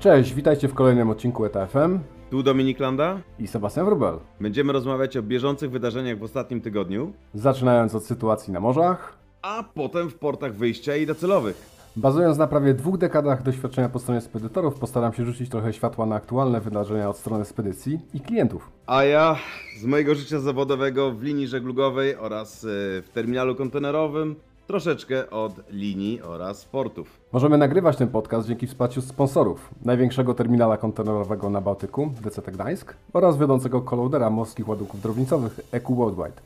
[0.00, 1.98] Cześć, witajcie w kolejnym odcinku ETFM
[2.30, 3.18] Tu Dominik Landa.
[3.38, 4.18] i Sebastian Wrubel.
[4.40, 10.10] Będziemy rozmawiać o bieżących wydarzeniach w ostatnim tygodniu, Zaczynając od sytuacji na morzach, a potem
[10.10, 11.76] w portach wyjścia i docelowych.
[11.96, 16.14] bazując na prawie dwóch dekadach doświadczenia po stronie spedytorów, postaram się rzucić trochę światła na
[16.16, 18.70] aktualne wydarzenia od strony spedycji i klientów.
[18.86, 19.36] A ja
[19.80, 22.68] z mojego życia zawodowego w linii żeglugowej oraz e,
[23.02, 24.36] w terminalu kontenerowym
[24.66, 27.20] troszeczkę od linii oraz portów.
[27.32, 33.38] Możemy nagrywać ten podcast dzięki wsparciu sponsorów największego terminala kontenerowego na Bałtyku, DCT Gdańsk oraz
[33.38, 36.40] wiodącego kolodera morskich ładunków drobnicowych EQ Worldwide.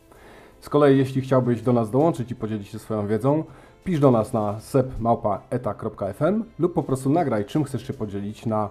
[0.60, 3.44] Z kolei jeśli chciałbyś do nas dołączyć i podzielić się swoją wiedzą,
[3.84, 8.68] pisz do nas na sepmałpa.eta.fm lub po prostu nagraj czym chcesz się podzielić na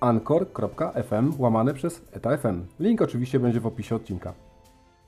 [0.00, 2.66] anchor.fm łamane przez etafm.
[2.80, 4.49] Link oczywiście będzie w opisie odcinka.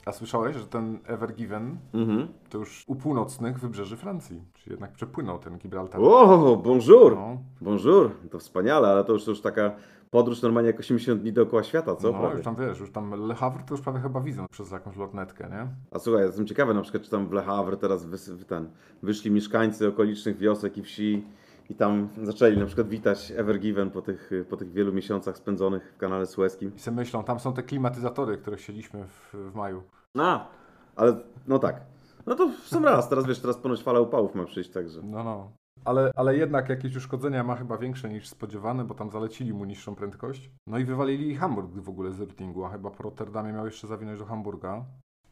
[0.06, 2.28] A słyszałeś, że ten Ever Given Mhm.
[2.50, 6.00] to już u północnych wybrzeży Francji, czy jednak przepłynął ten Gibraltar.
[6.04, 7.14] O, bonjour!
[7.16, 7.38] No.
[7.60, 8.10] Bonjour!
[8.30, 9.72] To wspaniale, ale to już, to już taka
[10.10, 12.12] podróż normalnie jak 80 dni dookoła świata, co?
[12.12, 12.34] No, Prawie.
[12.34, 15.48] już tam wiesz, już tam Le Havre to już prawie chyba widzą przez jakąś lotnetkę,
[15.50, 15.66] nie?
[15.90, 18.68] A słuchaj, jestem ciekawy na przykład, czy tam w Le Havre teraz wys- ten,
[19.02, 21.24] wyszli mieszkańcy okolicznych wiosek i wsi
[21.72, 25.92] i tam zaczęli na przykład witać Ever Given po tych, po tych wielu miesiącach spędzonych
[25.94, 26.72] w kanale Suezkim.
[26.76, 29.82] I sobie myślą, tam są te klimatyzatory, które chcieliśmy w, w maju.
[30.18, 30.48] A,
[30.96, 31.16] ale
[31.48, 31.80] no tak.
[32.26, 35.00] No to w sam raz, teraz wiesz, teraz ponoć fala upałów ma przyjść, także.
[35.02, 35.52] No, no.
[35.84, 39.94] Ale, ale jednak jakieś uszkodzenia ma chyba większe niż spodziewane, bo tam zalecili mu niższą
[39.94, 40.50] prędkość.
[40.66, 44.18] No i wywalili Hamburg w ogóle z routingu, a chyba po Rotterdamie miał jeszcze zawinąć
[44.18, 44.84] do Hamburga.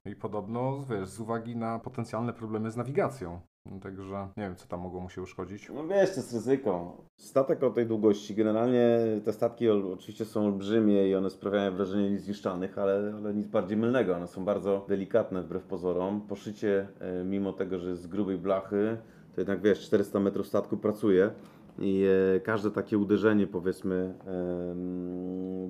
[0.06, 3.40] I podobno, wiesz, z uwagi na potencjalne problemy z nawigacją.
[3.82, 5.68] Także nie wiem, co tam mogło mu się uszkodzić.
[5.74, 6.96] No wiesz, to jest ryzyko.
[7.16, 12.78] Statek o tej długości, generalnie te statki oczywiście są olbrzymie i one sprawiają wrażenie niezniszczalnych,
[12.78, 14.16] ale, ale nic bardziej mylnego.
[14.16, 16.20] One są bardzo delikatne wbrew pozorom.
[16.20, 18.96] Poszycie, e, mimo tego, że jest z grubej blachy,
[19.34, 21.30] to jednak wiesz, 400 metrów statku pracuje
[21.80, 22.04] i
[22.36, 24.14] e, każde takie uderzenie powiedzmy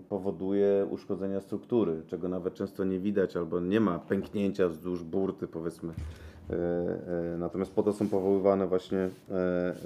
[0.09, 5.93] powoduje uszkodzenia struktury, czego nawet często nie widać albo nie ma pęknięcia wzdłuż burty powiedzmy.
[6.51, 9.09] E, e, Natomiast po to są powoływane właśnie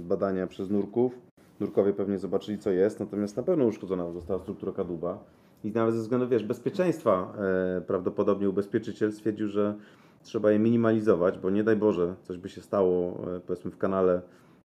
[0.02, 1.18] badania przez nurków.
[1.60, 5.18] Nurkowie pewnie zobaczyli, co jest, natomiast na pewno uszkodzona została struktura kadłuba.
[5.64, 7.32] I nawet ze względu, wiesz, bezpieczeństwa
[7.86, 9.74] prawdopodobnie ubezpieczyciel stwierdził, że
[10.22, 14.22] trzeba je minimalizować, bo nie daj Boże, coś by się stało, powiedzmy, w kanale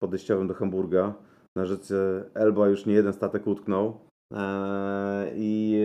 [0.00, 1.14] podejściowym do Hamburga.
[1.56, 3.98] Na rzece Elba już nie jeden statek utknął.
[4.34, 5.82] E, I,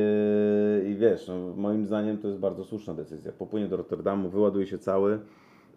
[0.83, 3.31] e, I wiesz, no, moim zdaniem to jest bardzo słuszna decyzja.
[3.31, 5.19] Popłynie do Rotterdamu, wyładuje się cały,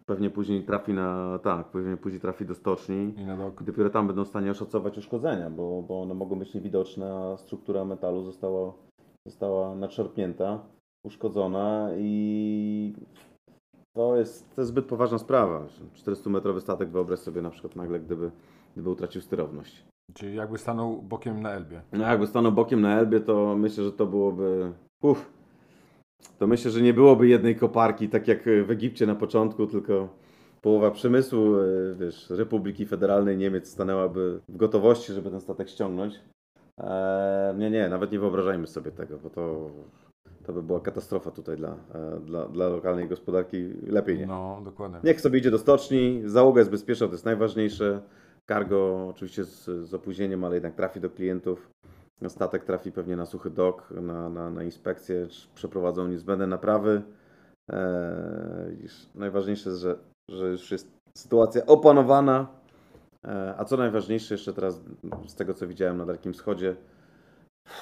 [0.07, 3.15] pewnie później trafi na, tak, pewnie później trafi do stoczni.
[3.19, 3.63] I na dok.
[3.63, 7.85] Dopiero tam będą w stanie oszacować uszkodzenia, bo, bo one mogą być niewidoczne, a struktura
[7.85, 8.73] metalu została,
[9.27, 10.61] została nadszarpnięta,
[11.05, 12.95] uszkodzona i
[13.93, 15.67] to jest, to jest zbyt poważna sprawa.
[15.95, 18.31] 400-metrowy statek, wyobraź sobie na przykład nagle, gdyby,
[18.73, 19.85] gdyby utracił sterowność.
[20.15, 21.83] Czyli jakby stanął bokiem na Elbie.
[21.93, 24.73] No jakby stanął bokiem na Elbie, to myślę, że to byłoby...
[25.03, 25.31] Uff,
[26.39, 30.09] to myślę, że nie byłoby jednej koparki, tak jak w Egipcie na początku, tylko
[30.61, 31.65] połowa przemysłu, e,
[31.95, 36.21] wiesz, Republiki Federalnej Niemiec stanęłaby w gotowości, żeby ten statek ściągnąć.
[36.79, 39.71] Eee, nie, nie, nawet nie wyobrażajmy sobie tego, bo to,
[40.47, 43.69] to by była katastrofa tutaj dla, e, dla, dla lokalnej gospodarki.
[43.87, 44.27] Lepiej nie.
[44.27, 44.99] No, dokładnie.
[45.05, 48.01] Niech sobie idzie do stoczni, załoga jest bezpieczna, to jest najważniejsze.
[48.55, 51.71] Cargo oczywiście z, z opóźnieniem, ale jednak trafi do klientów.
[52.29, 57.03] Statek trafi pewnie na suchy dok, na, na, na inspekcję, przeprowadzą niezbędne naprawy.
[57.73, 59.99] Eee, iż najważniejsze jest, że,
[60.31, 62.47] że już jest sytuacja opanowana.
[63.25, 64.81] Eee, a co najważniejsze jeszcze teraz
[65.27, 66.77] z tego, co widziałem na Dalekim Wschodzie,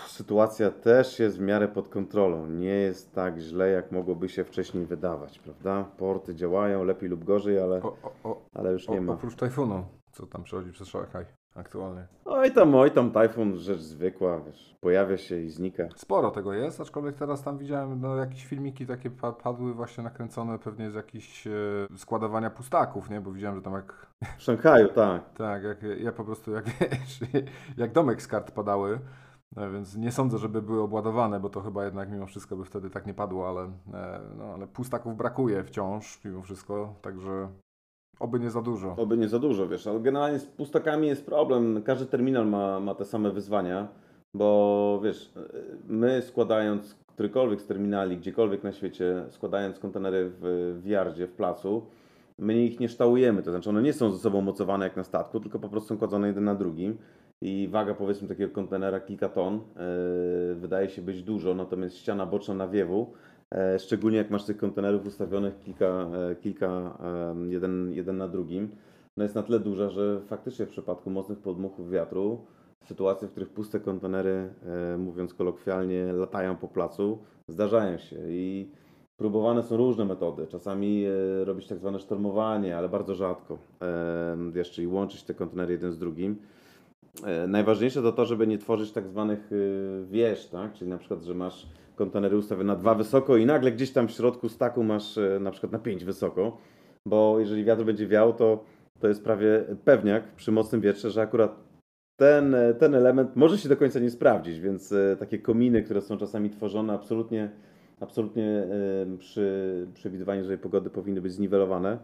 [0.06, 2.46] sytuacja też jest w miarę pod kontrolą.
[2.46, 5.84] Nie jest tak źle, jak mogłoby się wcześniej wydawać, prawda?
[5.98, 9.12] Porty działają lepiej lub gorzej, ale, O, o, ale już nie ma.
[9.12, 11.26] oprócz tajfunu, co tam przechodzi przez Szanghaj
[11.58, 12.06] aktualnie.
[12.24, 15.82] Oj tam, oj tam, tajfun, rzecz zwykła, wiesz, pojawia się i znika.
[15.96, 20.58] Sporo tego jest, aczkolwiek teraz tam widziałem no, jakieś filmiki takie pa padły właśnie nakręcone
[20.58, 21.50] pewnie z jakichś e,
[21.97, 23.20] składowania pustaków, nie?
[23.20, 24.06] Bo widziałem, że tam jak,
[24.38, 25.32] W Szanghaju, tak.
[25.34, 27.20] tak, jak ja po prostu jak wiesz,
[27.76, 28.98] jak domek z kart padały,
[29.56, 32.91] no, więc nie sądzę, żeby były obładowane, bo to chyba jednak mimo wszystko by wtedy
[32.91, 33.62] tak nie padło, ale,
[33.94, 37.48] e, no, ale pustaków brakuje wciąż mimo wszystko, także
[38.20, 38.97] oby nie za dużo.
[38.98, 41.82] Oby nie za dużo, wiesz, ale generalnie z pustakami jest problem.
[41.84, 43.88] Każdy terminal ma, ma te same wyzwania,
[44.34, 45.32] bo wiesz,
[45.88, 51.82] my składając którykolwiek z terminali, gdziekolwiek na świecie, składając kontenery w, w yardzie, w placu,
[52.38, 55.41] my ich nie ształujemy, to znaczy one nie są ze sobą mocowane jak na statku,
[55.41, 56.98] tylko po prostu są kładzone jeden na drugim
[57.41, 62.54] i waga powiedzmy takiego kontenera kilka ton yy, wydaje się być dużo, natomiast ściana boczna
[62.54, 63.12] nawiewu,
[63.78, 65.86] szczególnie jak masz tych kontenerów ustawionych kilka,
[66.30, 66.98] e, kilka
[67.48, 68.68] jeden, jeden na drugim,
[69.16, 72.45] no jest na tyle duża, że faktycznie w przypadku mocnych podmuchów wiatru
[72.84, 74.50] sytuacje, w których puste kontenery,
[74.95, 77.18] e, mówiąc kolokwialnie, latają po placu,
[77.48, 78.71] zdarzają się i
[79.16, 80.47] próbowane są różne metody.
[80.47, 85.72] Czasami e, robić tak zwane sztormowanie, ale bardzo rzadko e, jeszcze i łączyć te kontenery
[85.72, 86.36] jeden z drugim.
[87.24, 89.50] E, Najważniejsze to to, żeby nie tworzyć tak zwanych
[90.04, 90.72] wież, tak?
[90.72, 91.66] czyli na przykład, że masz
[91.98, 95.50] kontenery ustawione na dwa wysoko i nagle gdzieś tam w środku staku masz e, na
[95.50, 96.59] przykład na pięć wysoko,
[97.06, 98.65] bo jeżeli wiatr będzie wiał, to,
[99.00, 101.56] to jest prawie pewniak przy mocnym wietrze, że akurat
[102.16, 106.00] ten, e, ten element może się do końca nie sprawdzić, więc e, takie kominy, które
[106.00, 107.50] są czasami tworzone absolutnie,
[108.00, 108.66] absolutnie
[109.18, 111.98] przy przewidywaniu złej pogody powinny być zniwelowane.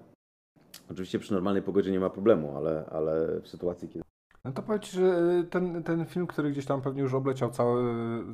[0.91, 4.05] Oczywiście przy normalnej pogodzie nie ma problemu, ale, ale w sytuacji, kiedy
[4.44, 5.12] No to powiedz, że
[5.50, 7.85] ten, ten film, który gdzieś tam pewnie już obleciał cały,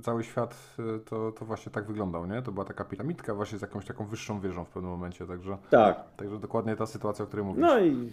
[0.03, 2.43] cały świat, to, to właśnie tak wyglądał, nie?
[2.43, 6.05] To była taka piramidka właśnie z jakąś taką wyższą wieżą w pewnym momencie, także, Tak,
[6.17, 7.63] także dokładnie ta sytuacja, o której mówisz.
[7.63, 8.11] No i,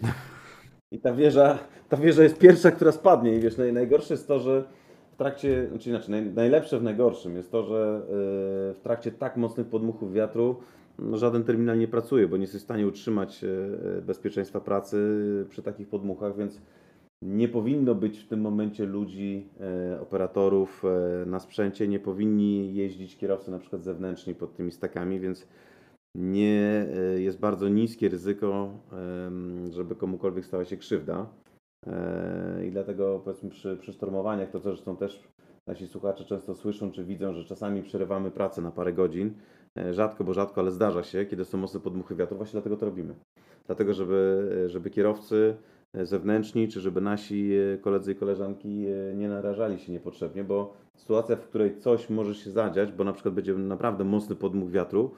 [0.90, 1.58] i ta, wieża,
[1.88, 3.36] ta wieża jest pierwsza, która spadnie.
[3.36, 4.64] I wiesz, naj, najgorsze jest to, że
[5.12, 9.36] w trakcie, znaczy inaczej, naj, najlepsze w najgorszym jest to, że yy, w trakcie tak
[9.36, 10.56] mocnych podmuchów wiatru
[10.98, 14.96] no, żaden terminal nie pracuje, bo nie jest w stanie utrzymać yy, bezpieczeństwa pracy
[15.50, 16.60] przy takich podmuchach, więc
[17.22, 23.16] nie powinno być w tym momencie ludzi, e, operatorów e, na sprzęcie, nie powinni jeździć
[23.16, 25.48] kierowcy na przykład zewnętrzni pod tymi stakami, więc
[26.14, 28.70] nie e, jest bardzo niskie ryzyko,
[29.70, 31.26] żeby komukolwiek stała się krzywda.
[31.86, 35.28] E, I dlatego powiedzmy przy, przy sztormowaniach, to co zresztą też
[35.66, 39.34] nasi słuchacze często słyszą czy widzą, że czasami przerywamy pracę na parę godzin.
[39.76, 42.36] E, Rzadko, bo rzadko, ale zdarza się, kiedy są mocne podmuchy wiatru.
[42.36, 43.14] Właśnie dlatego to robimy.
[43.66, 49.28] Dlatego, żeby, żeby kierowcy e, zewnętrzni, czy żeby nasi e, koledzy i koleżanki e, nie
[49.28, 53.54] narażali się niepotrzebnie, bo sytuacja, w której coś może się zadziać, bo na przykład będzie
[53.54, 55.10] naprawdę mocny podmuch wiatru,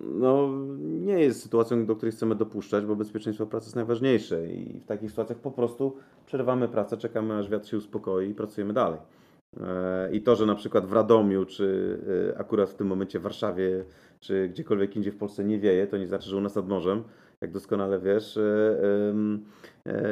[0.00, 0.48] no,
[0.80, 5.10] nie jest sytuacją, do której chcemy dopuszczać, bo bezpieczeństwo pracy jest najważniejsze i w takich
[5.10, 5.96] sytuacjach po prostu
[6.26, 9.00] przerywamy pracę, czekamy aż wiatr się uspokoi i pracujemy dalej.
[9.60, 11.98] E, I to, że na przykład w Radomiu, czy
[12.34, 13.84] e, akurat w tym momencie w Warszawie,
[14.20, 17.02] czy gdziekolwiek indziej w Polsce nie wieje, to nie znaczy, że u nas nad morzem,
[17.40, 19.14] jak doskonale wiesz, e, e,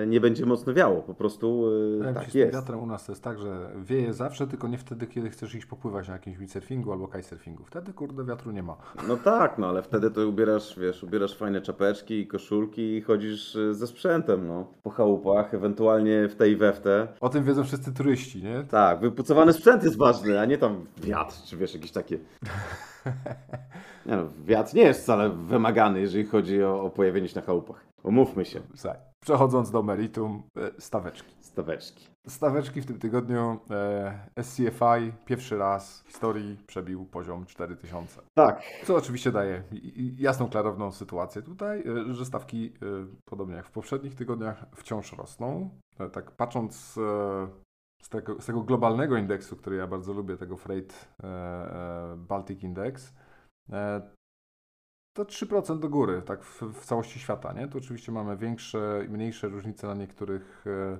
[0.06, 1.02] nie będzie mocno wiało.
[1.02, 2.54] Po prostu e, Powiem ci, tak z jest.
[2.54, 5.66] wiatrem u nas to jest tak, że wieje zawsze, tylko nie wtedy, kiedy chcesz iść
[5.66, 7.64] popływać na jakimś windsurfingu albo kitesurfingu.
[7.64, 8.76] Wtedy, kurde, wiatru nie ma.
[9.08, 13.56] No tak, no ale wtedy to ubierasz, wiesz, ubierasz fajne czapeczki i koszulki i chodzisz
[13.56, 14.66] e, ze sprzętem, no.
[14.82, 17.08] Po chałupach, ewentualnie w tej i we w te.
[17.20, 18.64] O tym wiedzą wszyscy turyści, nie?
[18.70, 22.18] Tak, wypucowany sprzęt jest ważny, a nie tam wiatr, czy wiesz, jakieś takie...
[24.06, 27.86] Nie no, wiatr nie jest wcale wymagany, jeżeli chodzi o, o pojawienie się na chałupach.
[28.04, 28.60] Omówmy się.
[29.26, 31.34] Przechodząc do meritum, e, staweczki.
[31.40, 32.06] Staweczki.
[32.28, 38.22] Staweczki w tym tygodniu e, SCFI pierwszy raz w historii przebił poziom 4000.
[38.34, 38.62] Tak.
[38.84, 39.62] Co oczywiście daje
[40.18, 42.86] jasną, klarowną sytuację tutaj, e, że stawki, e,
[43.24, 45.70] podobnie jak w poprzednich tygodniach, wciąż rosną.
[46.12, 46.92] Tak patrząc
[48.02, 51.08] z tego, z tego globalnego indeksu, który ja bardzo lubię, tego Freight
[52.16, 53.14] Baltic Index,
[55.16, 57.68] to 3% do góry, tak w, w całości świata, nie?
[57.68, 60.98] Tu oczywiście mamy większe i mniejsze różnice na niektórych e,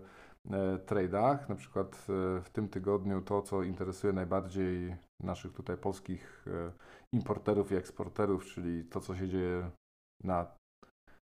[0.91, 1.49] e.
[1.49, 6.73] Na przykład e, w tym tygodniu to, co interesuje najbardziej naszych tutaj polskich e,
[7.13, 9.71] importerów i eksporterów, czyli to, co się dzieje
[10.25, 10.47] na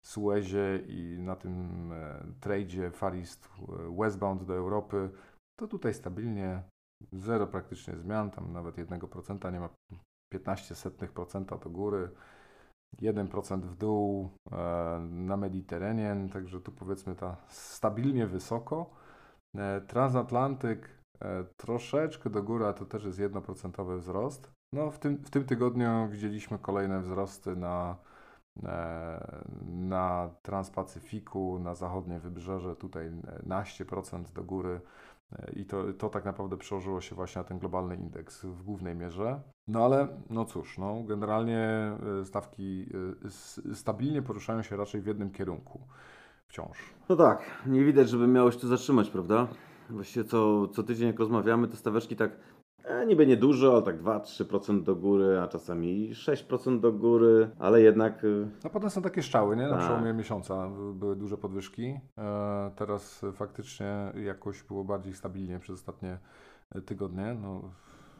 [0.05, 3.49] Suezie i na tym e, trade'zie Far East
[3.99, 5.09] westbound do Europy,
[5.59, 6.63] to tutaj stabilnie
[7.13, 9.69] zero praktycznie zmian, tam nawet 1% nie ma
[10.33, 12.09] 0,15% do góry.
[13.01, 14.55] 1% w dół e,
[15.09, 18.89] na Mediterranean, także tu powiedzmy ta stabilnie wysoko.
[19.55, 20.89] E, Transatlantyk
[21.21, 24.51] e, troszeczkę do góry, a to też jest 1% wzrost.
[24.73, 27.97] No w tym, w tym tygodniu widzieliśmy kolejne wzrosty na,
[29.65, 33.11] na Transpacyfiku, na zachodnie wybrzeże, tutaj
[33.43, 34.81] naście procent do góry.
[35.55, 39.41] I to, to tak naprawdę przełożyło się właśnie na ten globalny indeks w głównej mierze.
[39.67, 41.59] No ale, no cóż, no, generalnie
[42.21, 42.89] e, stawki
[43.69, 45.87] e, stabilnie poruszają się raczej w jednym kierunku
[46.47, 46.77] wciąż.
[47.09, 49.47] No tak, nie widać, żeby miało się tu zatrzymać, prawda?
[49.89, 52.31] Właściwie co, co tydzień jak rozmawiamy, te staweczki tak
[53.07, 58.47] niby niedużo, ale tak 2-3% do góry, a czasami 6% do góry, ale jednak y,
[58.63, 59.63] No potem są takie strzały, nie?
[59.63, 59.79] Na Tak.
[59.79, 61.99] przełomie miesiąca były duże podwyżki.
[62.17, 66.17] E, teraz faktycznie jakoś było bardziej stabilnie przez ostatnie
[66.75, 67.35] e, tygodnie.
[67.41, 67.61] No,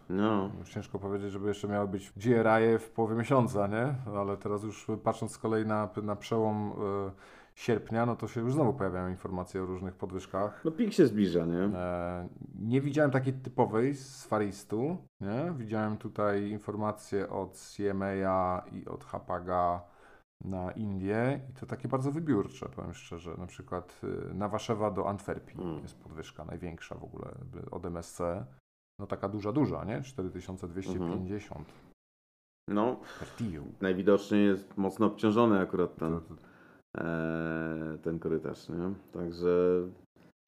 [0.10, 3.96] no, Ciężko powiedzieć, żeby jeszcze miały być GRI w połowie miesiąca, nie?
[4.18, 7.12] Ale teraz już patrząc z kolei na, na przełom e,
[7.60, 10.62] sierpnia, no to się już znowu pojawiają informacje o różnych podwyżkach.
[10.66, 11.60] no pik się zbliża, nie?
[11.60, 12.28] E,
[12.60, 15.54] nie widziałem takiej typowej z Faristu, nie?
[15.58, 19.82] Widziałem tutaj informacje od CMA i od Hapaga
[20.44, 23.36] na Indie i to takie bardzo wybiórcze, powiem szczerze.
[23.38, 25.80] Na przykład y, na Waszewa do Antwerpii Mm.
[25.82, 27.32] jest podwyżka największa w ogóle
[27.72, 28.20] od MSC.
[29.00, 30.02] No taka duża, duża, nie?
[30.02, 31.68] 4250
[32.70, 33.64] No, per TIU.
[33.82, 36.36] najwidoczniej jest mocno obciążony akurat ten, To- to-
[38.02, 38.94] ten korytarz, nie?
[39.12, 39.82] Także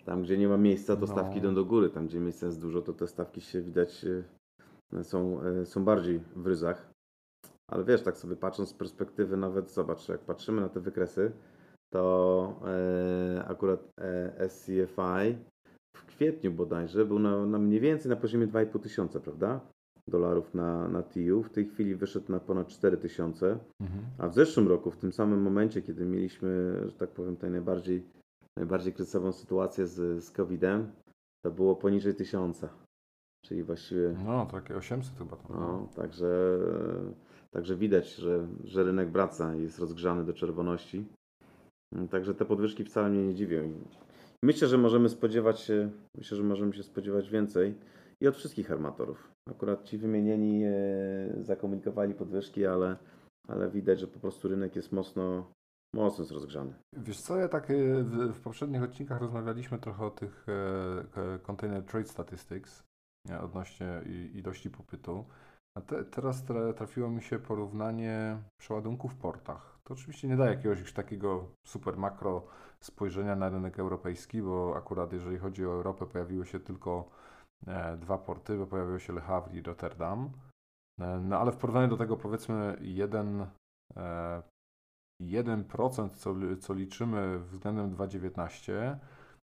[0.05, 1.07] tam, gdzie nie ma miejsca, to No.
[1.07, 1.89] stawki idą do góry.
[1.89, 6.19] Tam, gdzie miejsca jest dużo, to te stawki się widać e, są, e, są bardziej
[6.35, 6.89] w ryzach.
[7.71, 11.31] Ale wiesz, tak sobie patrząc z perspektywy nawet, zobacz, jak patrzymy na te wykresy,
[11.93, 15.37] to e, akurat e, SCFI
[15.95, 19.59] w kwietniu bodajże był na, na mniej więcej na poziomie 2,5 tysiąca, prawda?
[20.07, 21.43] Dolarów na, na TIU.
[21.43, 23.59] W tej chwili wyszedł na ponad 4 tysiące.
[23.81, 24.03] Mhm.
[24.17, 28.03] A w zeszłym roku, w tym samym momencie, kiedy mieliśmy, że tak powiem, tę najbardziej,
[28.57, 30.91] najbardziej kryzysową sytuację z, z COVID-em,
[31.45, 32.69] to było poniżej tysiąca.
[33.45, 35.53] Czyli właściwie, No, takie 800 chyba to.
[35.53, 36.59] no, także,
[37.51, 41.05] także widać, że, że rynek wraca i jest rozgrzany do czerwoności.
[42.11, 43.73] Także te podwyżki wcale mnie nie dziwią.
[44.43, 47.75] Myślę, że możemy spodziewać się, myślę, że możemy się spodziewać więcej
[48.21, 49.31] i od wszystkich armatorów.
[49.51, 50.71] Akurat ci wymienieni e,
[51.43, 52.97] zakomunikowali podwyżki, ale,
[53.47, 55.51] ale widać, że po prostu rynek jest mocno,
[55.93, 56.73] mocno rozgrzany.
[56.93, 61.83] Wiesz co, ja tak y, w, w poprzednich odcinkach rozmawialiśmy trochę o tych e, Container
[61.83, 62.83] Trade Statistics
[63.29, 64.01] nie, odnośnie
[64.33, 65.25] ilości popytu.
[65.77, 69.79] A te, teraz tra, trafiło mi się porównanie przeładunków w portach.
[69.83, 72.47] To oczywiście nie da jakiegoś takiego super makro
[72.79, 77.36] spojrzenia na rynek europejski, bo akurat jeżeli chodzi o Europę pojawiły się tylko e,
[77.97, 80.29] dwa porty, bo pojawiły się Le Havre i Rotterdam.
[80.99, 83.45] E, no ale w porównaniu do tego powiedzmy jeden
[83.97, 84.43] e,
[85.21, 88.97] 1%, co, li- co liczymy względem 2,19,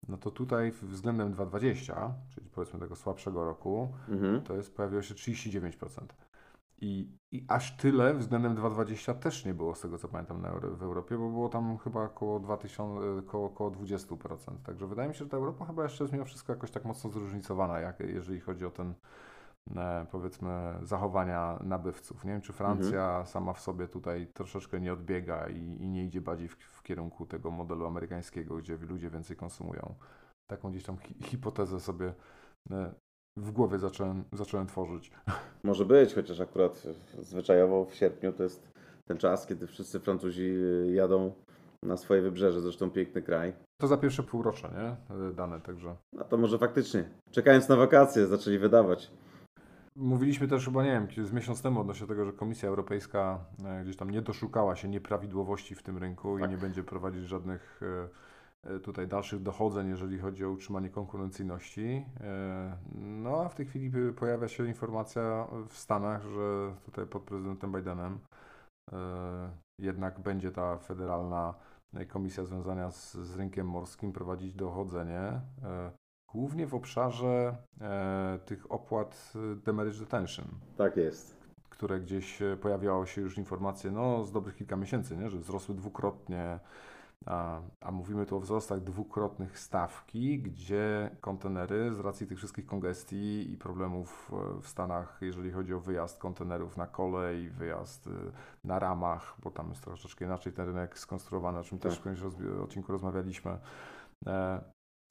[0.08, 4.42] no to tutaj względem 2,20, czyli powiedzmy tego słabszego roku, Mhm.
[4.42, 6.16] to jest pojawiło się 39%.
[6.82, 10.84] I, I aż tyle względem 2,20 też nie było, z tego co pamiętam, na w
[10.84, 14.38] Europie, bo było tam chyba około, 2000, około, około 20%.
[14.64, 17.10] Także wydaje mi się, że ta Europa chyba jeszcze jest mimo wszystko jakoś tak mocno
[17.10, 18.94] zróżnicowana, jak, jeżeli chodzi o ten,
[19.76, 22.26] e, powiedzmy, zachowania nabywców.
[22.26, 26.22] Nie wiem, czy Francja sama w sobie tutaj troszeczkę nie odbiega i, i nie idzie
[26.22, 29.96] bardziej w, w kierunku tego modelu amerykańskiego, gdzie ludzie więcej konsumują.
[30.48, 32.14] Taką gdzieś tam hi, hipotezę sobie
[32.72, 33.05] e,
[33.38, 35.12] w głowie zacząłem, zacząłem tworzyć.
[35.64, 36.84] Może być, chociaż akurat
[37.22, 38.68] zwyczajowo w sierpniu to jest
[39.06, 41.32] ten czas, kiedy wszyscy Francuzi y, jadą
[41.84, 43.54] na swoje wybrzeże, zresztą piękny kraj.
[43.78, 45.16] To za pierwsze półrocze, nie?
[45.30, 45.96] E, Dane, także.
[46.14, 49.12] No to może faktycznie, czekając na wakacje, zaczęli wydawać.
[49.96, 53.98] Mówiliśmy też chyba, nie wiem, z miesiąc temu odnośnie tego, że Komisja Europejska e, gdzieś
[53.98, 56.50] tam nie doszukała się nieprawidłowości w tym rynku Tak.
[56.50, 57.82] i nie będzie prowadzić żadnych
[58.84, 62.06] tutaj dalszych dochodzeń, jeżeli chodzi o utrzymanie konkurencyjności.
[62.22, 67.72] E, No a w tej chwili pojawia się informacja w Stanach, że tutaj pod prezydentem
[67.72, 68.20] Bidenem
[68.92, 68.98] e,
[69.82, 71.54] jednak będzie ta federalna
[71.94, 75.20] e, komisja związana z, z rynkiem morskim prowadzić dochodzenie.
[75.64, 75.92] e,
[76.34, 80.46] Głównie w obszarze e, tych opłat e, demurrage detention,
[80.78, 81.38] Tak jest.
[81.70, 85.30] które gdzieś e, pojawiało się już informacje, no z dobrych kilka miesięcy, nie?
[85.30, 86.60] że wzrosły dwukrotnie,
[87.26, 93.52] a, a mówimy tu o wzrostach dwukrotnych stawki, gdzie kontenery z racji tych wszystkich kongestii
[93.52, 98.12] i problemów e, w Stanach, jeżeli chodzi o wyjazd kontenerów na kolej, wyjazd e,
[98.64, 102.16] na ramach, bo tam jest troszeczkę inaczej ten rynek skonstruowany, o czym też w Tak.
[102.16, 103.58] którymś odcinku rozmawialiśmy,
[104.28, 104.62] e,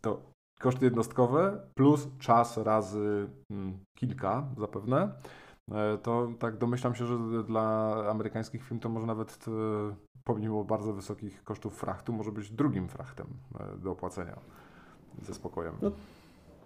[0.02, 0.23] to
[0.61, 5.12] koszty jednostkowe plus czas razy mm, kilka zapewne,
[6.02, 9.46] to tak domyślam się, że dla amerykańskich firm to może nawet
[10.24, 13.26] pomimo bardzo wysokich kosztów frachtu może być drugim frachtem
[13.60, 14.40] e, do opłacenia
[15.22, 15.74] ze spokojem.
[15.82, 15.92] No,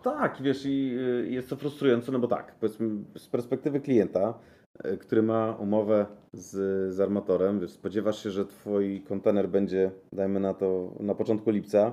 [0.03, 4.39] Tak, wiesz, i y, jest to frustrujące, no bo tak, powiedzmy, z perspektywy klienta,
[4.87, 6.51] y, który ma umowę z,
[6.95, 11.93] z armatorem, wiesz, spodziewasz się, że twój kontener będzie, dajmy na to, na początku lipca.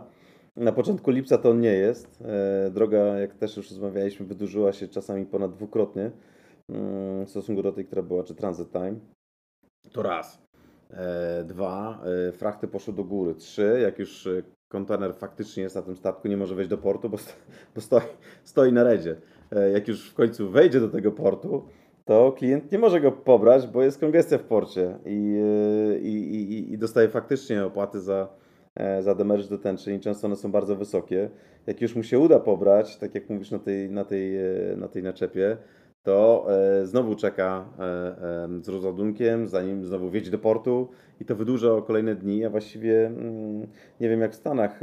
[0.55, 2.21] Na początku lipca to on nie jest.
[2.21, 6.11] E, Droga, jak też już rozmawialiśmy, wydłużyła się czasami ponad dwukrotnie
[6.69, 8.99] mm, w stosunku do tej, która była, czy transit time.
[9.91, 10.44] To raz.
[10.95, 13.35] E, Dwa, e, frachty poszły do góry.
[13.35, 17.09] Trzy, jak już e, kontener faktycznie jest na tym statku, nie może wejść do portu,
[17.09, 17.17] bo,
[17.75, 18.01] bo stoi,
[18.43, 19.15] stoi na redzie.
[19.73, 21.65] Jak już w końcu wejdzie do tego portu,
[22.05, 25.41] to klient nie może go pobrać, bo jest kongestia w porcie i,
[26.01, 28.27] i, i, i dostaje faktycznie opłaty za,
[28.99, 31.29] za demurrage detention i często one są bardzo wysokie.
[31.67, 34.37] Jak już mu się uda pobrać, tak jak mówisz na tej, na tej,
[34.77, 35.57] na tej naczepie,
[36.05, 40.87] to e, znowu czeka e, e, z rozładunkiem, zanim znowu wjedzie do portu
[41.21, 43.67] i to wydłuża o kolejne dni, a właściwie mm,
[43.99, 44.79] nie wiem jak w Stanach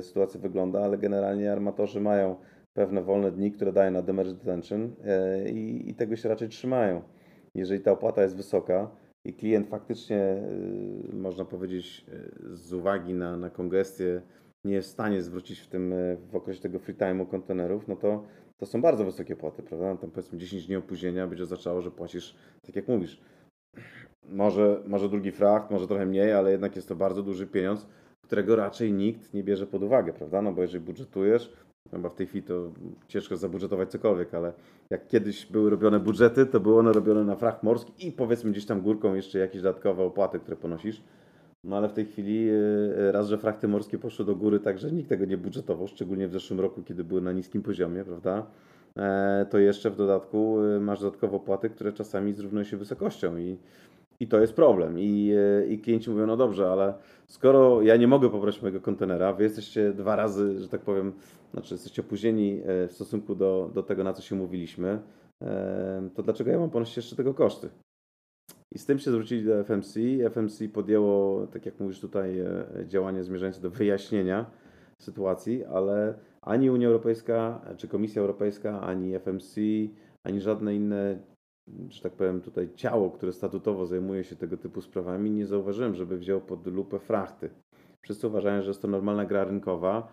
[0.00, 2.36] sytuacja wygląda, ale generalnie armatorzy mają
[2.74, 4.90] pewne wolne dni, które dają na demurrage detention
[5.52, 7.02] i, i tego się raczej trzymają.
[7.54, 8.90] Jeżeli ta opłata jest wysoka
[9.24, 10.42] i klient faktycznie,
[11.12, 12.06] można powiedzieć,
[12.52, 14.22] z uwagi na, na kongestię
[14.64, 15.94] nie jest w stanie zwrócić w tym
[16.30, 18.24] w okresie tego free time'u kontenerów, no to
[18.56, 19.90] to są bardzo wysokie płaty, prawda?
[19.90, 22.36] No Tam powiedzmy 10 dni opóźnienia będzie oznaczało, że płacisz,
[22.66, 23.20] tak jak mówisz,
[24.28, 27.86] może, może drugi fracht, może trochę mniej, ale jednak jest to bardzo duży pieniądz,
[28.22, 30.42] którego raczej nikt nie bierze pod uwagę, prawda?
[30.42, 31.52] No bo jeżeli budżetujesz,
[31.92, 32.70] no bo w tej chwili to
[33.08, 34.52] ciężko zabudżetować cokolwiek, ale
[34.90, 38.66] jak kiedyś były robione budżety, to były one robione na fracht morski i powiedzmy gdzieś
[38.66, 41.02] tam górką jeszcze jakieś dodatkowe opłaty, które ponosisz.
[41.64, 45.08] No ale w tej chwili yy, raz, że frachty morskie poszły do góry, także nikt
[45.08, 48.46] tego nie budżetował, szczególnie w zeszłym roku, kiedy były na niskim poziomie, prawda?
[48.96, 53.58] E, to jeszcze w dodatku yy, masz dodatkowe opłaty, które czasami zrównują się wysokością i,
[54.20, 54.98] i to jest problem.
[54.98, 55.34] I,
[55.68, 56.94] I klienci mówią, no dobrze, ale
[57.26, 61.12] skoro ja nie mogę pobrać mojego kontenera, wy jesteście dwa razy, że tak powiem,
[61.52, 64.98] znaczy jesteście opóźnieni e, w stosunku do, do tego, na co się mówiliśmy,
[65.42, 67.68] e, to dlaczego ja mam ponosić jeszcze tego koszty?
[68.76, 70.00] I z tym się zwrócili do FMC.
[70.30, 74.50] FMC podjęło, tak jak mówisz tutaj, e, działanie zmierzające do wyjaśnienia
[75.02, 79.60] sytuacji, ale ani Unia Europejska, czy Komisja Europejska, ani FMC,
[80.24, 81.18] ani żadne inne,
[81.88, 86.18] że tak powiem, tutaj ciało, które statutowo zajmuje się tego typu sprawami, nie zauważyłem, żeby
[86.18, 87.50] wziął pod lupę frachty.
[88.02, 90.08] Wszyscy uważają, że jest to normalna gra rynkowa.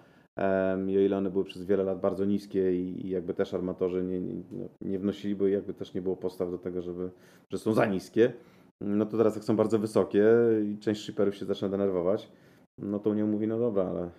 [0.87, 4.21] I o ile one były przez wiele lat bardzo niskie i jakby też armatorzy nie,
[4.21, 4.43] nie,
[4.81, 7.11] nie jakby też nie było postaw do tego, żeby,
[7.49, 8.33] że są za niskie,
[8.83, 10.25] no to teraz jak są bardzo wysokie
[10.65, 12.31] i część shipperów się zaczyna denerwować,
[12.77, 14.09] no to Unia mówi, no dobra, ale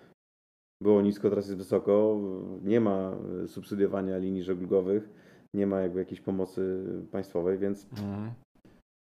[0.82, 2.20] było nisko, teraz jest wysoko,
[2.62, 3.16] nie ma
[3.46, 5.10] subsydiowania linii żeglugowych,
[5.54, 7.86] nie ma jakby jakiejś pomocy państwowej, więc,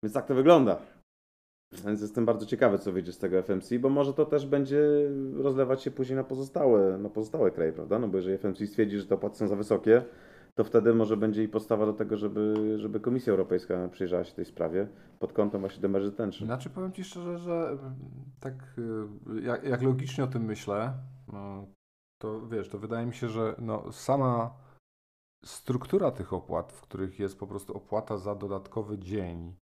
[0.04, 0.82] więc tak to wygląda.
[1.86, 4.82] Więc jestem bardzo ciekawy, co wyjdzie z tego FMC, bo może to też będzie
[5.34, 8.00] rozlewać się później na pozostałe, na pozostałe kraje, prawda?
[8.00, 10.01] No bo jeżeli FMC stwierdzi, że te opłaty są za wysokie,
[10.58, 14.46] to wtedy może będzie i podstawa do tego, żeby, żeby Komisja Europejska przyjrzała się tej
[14.46, 14.88] sprawie
[15.20, 16.48] pod kątem właśnie damage detention.
[16.48, 17.78] Znaczy powiem Ci szczerze, że
[18.40, 18.54] tak
[19.38, 20.94] y, jak, jak logicznie o tym myślę,
[21.34, 21.68] no,
[22.18, 24.54] to wiesz, to wydaje mi się, że no, sama
[25.46, 29.56] struktura tych opłat, w których jest po prostu opłata za dodatkowy dzień,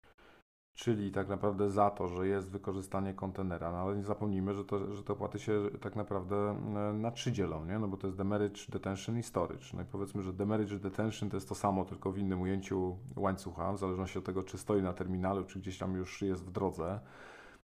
[0.75, 4.95] czyli tak naprawdę za to, że jest wykorzystanie kontenera, no ale nie zapomnijmy, że, to,
[4.95, 7.79] że te opłaty się tak naprawdę e, na trzy dzielą, nie?
[7.79, 9.67] No bo to jest demurrage, detention i storage.
[9.75, 13.73] No i powiedzmy, że demurrage, detention to jest to samo, tylko w innym ujęciu łańcucha,
[13.73, 17.01] w zależności od tego, czy stoi na terminalu, czy gdzieś tam już jest w drodze.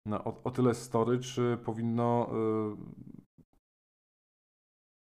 [0.05, 3.17] No, o, o tyle storage y, powinno y,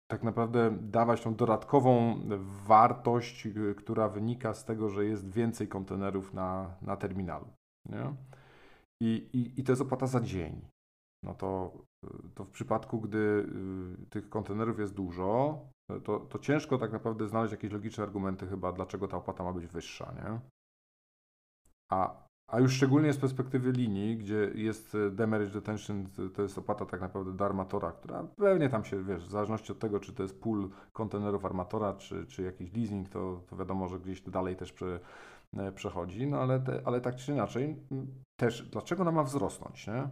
[0.07, 2.21] tak naprawdę dawać tą dodatkową
[2.67, 7.62] wartość, która wynika z tego, że jest więcej kontenerów na, na terminalu.
[7.89, 8.15] Nie?
[9.03, 10.61] I, i, I to jest opłata za dzień.
[11.25, 11.73] No to,
[12.05, 13.19] y, to w przypadku, gdy
[14.03, 15.59] y, tych kontenerów jest dużo,
[15.93, 19.53] y, to, to ciężko tak naprawdę znaleźć jakieś logiczne argumenty chyba, dlaczego ta opłata ma
[19.53, 20.41] być wyższa, nie?
[21.91, 26.59] A, a już szczególnie z perspektywy linii, gdzie jest y, demurrage detention, to- to jest
[26.59, 30.13] opłata tak naprawdę do armatora, która pewnie tam się, wiesz, w zależności od tego, czy
[30.13, 34.57] to jest pool kontenerów armatora, czy, czy jakiś leasing, to, to wiadomo, że gdzieś dalej
[34.57, 35.01] też prze, e,
[35.75, 37.77] przechodzi, no ale, te, ale tak czy inaczej,
[38.41, 40.09] też dlaczego ona ma wzrosnąć, nie?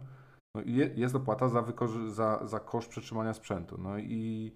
[0.55, 1.63] No i je, jest opłata za,
[2.07, 4.51] za, za koszt przetrzymania sprzętu, no i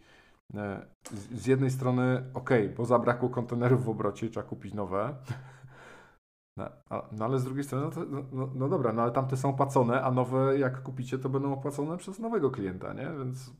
[0.53, 5.15] e, z, z jednej strony, ok, bo zabrakło kontenerów w obrocie, trzeba kupić nowe,
[6.57, 9.11] no, a, no ale z drugiej strony, no, to, no, no, no dobra, no ale
[9.11, 13.11] tamte są opłacone, a nowe jak kupicie, to będą opłacone przez nowego klienta, nie?
[13.19, 13.51] Więc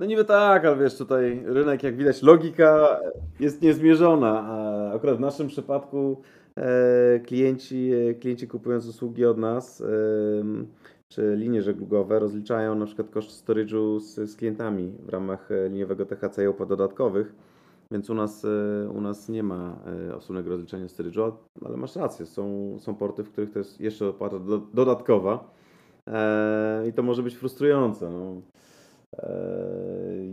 [0.00, 3.00] No niby tak, ale wiesz, tutaj rynek, jak widać, logika
[3.40, 4.42] jest niezmierzona.
[4.42, 6.39] A akurat w naszym przypadku e,
[7.26, 9.80] klienci, e, klienci kupując usługi od nas,
[10.40, 10.66] em,
[11.08, 16.06] czy linie żeglugowe, rozliczają na przykład koszt storage'u z, z klientami w ramach e, liniowego
[16.06, 17.34] THC i opłat dodatkowych.
[17.90, 19.78] Więc u nas, e, u nas nie ma
[20.10, 21.32] e, osobnego rozliczenia storage'u,
[21.64, 25.54] ale masz rację, są, są porty, w których to jest jeszcze opłata do, dodatkowa
[26.06, 28.10] e, i to może być frustrujące.
[28.10, 28.42] No.
[29.18, 29.30] E,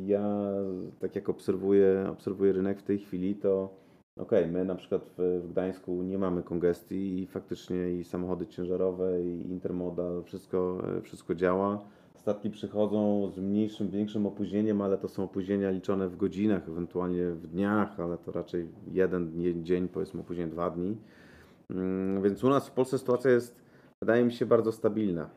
[0.06, 0.54] Ja,
[1.00, 3.70] tak jak obserwuję, obserwuję rynek w tej chwili, to
[4.18, 9.24] okej, my na przykład w, w Gdańsku nie mamy kongestii i faktycznie i samochody ciężarowe,
[9.24, 11.80] i intermodal, wszystko, e, wszystko działa.
[12.16, 17.48] Statki przychodzą z mniejszym, większym opóźnieniem, ale to są opóźnienia liczone w godzinach, ewentualnie w
[17.48, 19.32] dniach, ale to raczej jeden
[19.64, 20.98] dzień, powiedzmy opóźnienie dwa dni.
[21.70, 23.62] Mm, Więc u nas w Polsce sytuacja jest,
[24.02, 25.30] wydaje mi się, bardzo stabilna.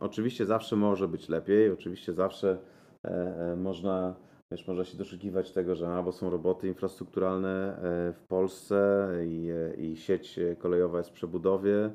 [0.00, 2.58] Oczywiście zawsze może być lepiej, oczywiście zawsze
[3.04, 3.08] e,
[3.52, 4.14] e, można,
[4.52, 9.74] wiesz, można się doszukiwać tego, że albo są roboty infrastrukturalne e, w Polsce i, e,
[9.74, 11.90] i sieć e, kolejowa jest w przebudowie,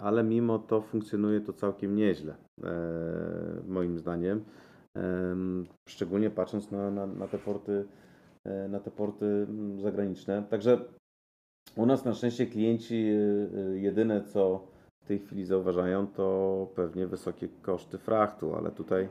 [0.00, 2.34] ale mimo to funkcjonuje to całkiem nieźle,
[3.66, 4.44] moim zdaniem.
[4.94, 7.84] Em, Szczególnie patrząc na, na, na te porty,
[8.68, 10.42] na te porty mm, zagraniczne.
[10.50, 10.78] Także
[11.76, 13.06] U nas na szczęście klienci
[13.74, 14.66] jedyne co
[15.04, 19.08] w tej chwili zauważają to pewnie wysokie koszty frachtu, ale tutaj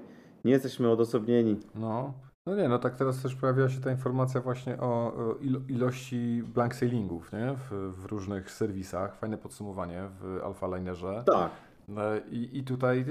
[0.48, 1.60] nie jesteśmy odosobnieni.
[1.76, 2.14] No,
[2.46, 6.76] no nie, no tak teraz też pojawiła się ta informacja właśnie o ilo- ilości blank
[6.76, 7.56] sailingów, nie?
[7.56, 9.16] W, w różnych serwisach.
[9.16, 11.24] Fajne podsumowanie w Alpha Linerze.
[11.26, 11.52] Tak.
[11.98, 13.06] E, I, I tutaj e,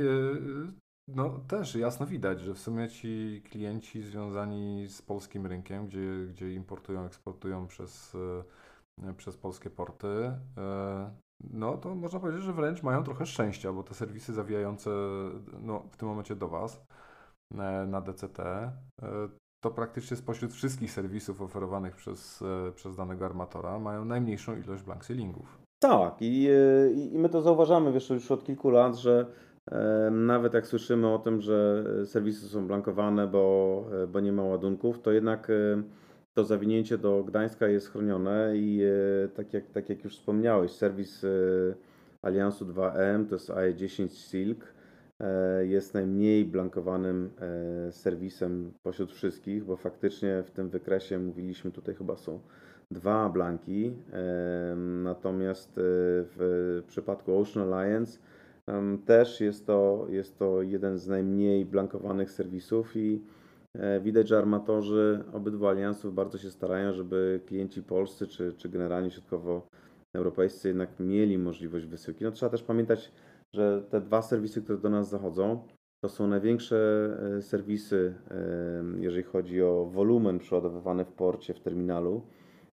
[1.08, 6.54] no, też jasno widać, że w sumie ci klienci związani z polskim rynkiem, gdzie, gdzie
[6.54, 8.16] importują, eksportują przez,
[9.04, 11.10] e, przez polskie porty, e,
[11.50, 14.90] no to można powiedzieć, że wręcz mają trochę szczęścia, bo te serwisy zawijające
[15.60, 16.86] no, w tym momencie do Was
[17.86, 18.72] na DCT, e,
[19.60, 25.04] to praktycznie spośród wszystkich serwisów oferowanych przez, e, przez danego armatora mają najmniejszą ilość blank
[25.04, 25.58] sailingów.
[25.82, 29.26] Tak, i, e, i i my to zauważamy wiesz, już od kilku lat, że
[30.10, 35.12] nawet jak słyszymy o tym, że serwisy są blankowane, bo, bo nie ma ładunków, to
[35.12, 35.52] jednak
[36.34, 38.82] to zawinięcie do Gdańska jest chronione i
[39.34, 41.26] tak jak, tak jak już wspomniałeś, serwis
[42.22, 44.74] Aliansu 2M to jest AE10 Silk,
[45.62, 47.30] jest najmniej blankowanym
[47.88, 52.40] e, serwisem pośród wszystkich, bo faktycznie w tym wykresie mówiliśmy tutaj chyba są
[52.90, 55.82] dwa blanki, em, natomiast e,
[56.36, 58.18] w przypadku Ocean Alliance
[59.06, 63.22] też jest to, jest to jeden z najmniej blankowanych serwisów i
[63.74, 69.10] e, widać, że armatorzy obydwu aliansów bardzo się starają, żeby klienci polscy czy, czy generalnie
[69.10, 72.24] środkowoeuropejscy jednak mieli możliwość wysyłki.
[72.24, 73.12] No trzeba też pamiętać,
[73.54, 75.66] że te dwa serwisy, które do nas zachodzą,
[76.00, 82.22] to są największe e, serwisy, em, jeżeli chodzi o wolumen przeładowywany w porcie, w terminalu.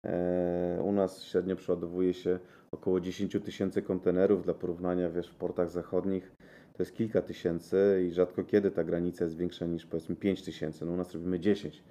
[0.05, 2.39] E, U nas średnio przeładowuje się
[2.71, 4.43] około 10 tysięcy kontenerów.
[4.43, 6.36] Dla porównania, wiesz, w portach zachodnich
[6.73, 10.86] to jest kilka tysięcy i rzadko kiedy ta granica jest większa niż powiedzmy 5 tysięcy.
[10.86, 11.84] No u nas robimy 10.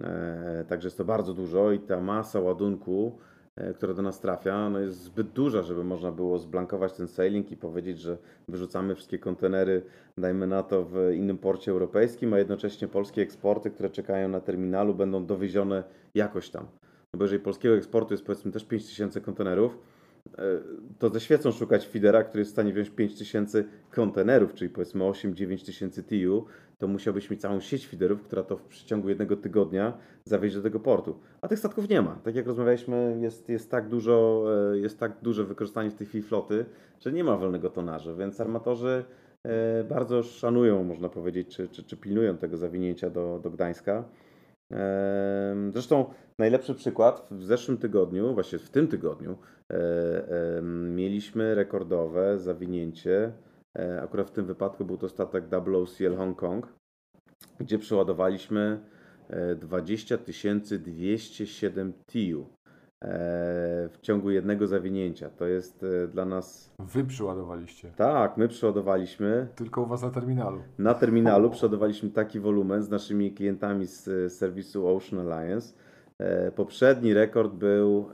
[0.00, 3.37] E, Także jest to bardzo dużo i ta masa ładunku, e,
[3.74, 7.56] która do nas trafia, no jest zbyt duża, żeby można było zblankować ten sailing i
[7.56, 8.18] powiedzieć, że
[8.48, 9.82] wyrzucamy wszystkie kontenery,
[10.18, 14.94] dajmy na to, w innym porcie europejskim, a jednocześnie polskie eksporty, które czekają na terminalu,
[14.94, 16.66] będą dowiezione jakoś tam.
[17.12, 19.97] No bo jeżeli polskiego eksportu jest powiedzmy też 5000 kontenerów, e,
[20.98, 25.66] to ze świecą szukać feedera, który jest w stanie wziąć 5000 kontenerów, czyli powiedzmy 8-9
[25.66, 26.44] tysięcy TU,
[26.78, 30.80] to musiałbyś mieć całą sieć feederów, która to w przeciągu jednego tygodnia zawieźć do tego
[30.80, 31.18] portu.
[31.40, 32.18] A tych statków nie ma.
[32.24, 36.24] Tak jak rozmawialiśmy, jest, jest, tak, dużo, e, jest tak duże wykorzystanie w tej chwili
[36.24, 36.64] floty,
[37.00, 39.04] że nie ma wolnego tonażu, więc armatorzy
[39.44, 44.04] e, bardzo szanują, można powiedzieć, czy, czy, czy pilnują tego zawinięcia do, do Gdańska.
[44.70, 46.04] Em, Zresztą
[46.38, 49.36] najlepszy przykład w zeszłym tygodniu, właśnie w tym tygodniu,
[49.72, 53.32] e, em, mieliśmy rekordowe zawinięcie.
[53.78, 56.66] E, Akurat w tym wypadku był to statek WOCL Hong Kong,
[57.60, 58.80] gdzie przeładowaliśmy
[59.28, 60.18] e, 20
[60.78, 62.46] 207 TIU e,
[63.92, 65.30] w ciągu jednego zawinięcia.
[65.30, 66.74] To jest e, dla nas.
[66.78, 67.92] Wy przyładowaliście.
[67.96, 70.62] Tak, my przeładowaliśmy Tylko u Was na terminalu.
[70.78, 75.74] na terminalu przeładowaliśmy taki wolumen z naszymi klientami z e, serwisu Ocean Alliance.
[76.18, 78.08] E, Poprzedni rekord był,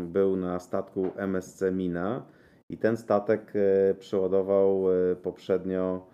[0.00, 2.26] był na statku MSC Mina
[2.68, 6.10] i ten statek e, przeładował e, poprzednio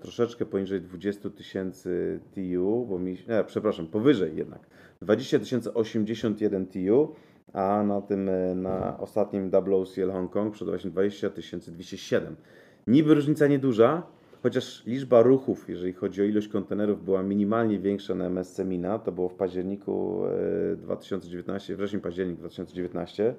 [0.00, 4.66] troszeczkę poniżej 20 tysięcy TU, bo mi, nie, przepraszam, powyżej jednak.
[5.02, 5.38] 20
[5.74, 7.14] 081 TU,
[7.52, 11.30] a na tym, na ostatnim WOCL Hong Kong przeładowaliśmy 20
[11.68, 12.36] 207.
[12.86, 14.02] Niby różnica nieduża,
[14.42, 19.12] chociaż liczba ruchów, jeżeli chodzi o ilość kontenerów, była minimalnie większa na MSC Mina, to
[19.12, 20.24] było w październiku
[20.72, 23.34] e, 2019, wrzesień, październik 2019,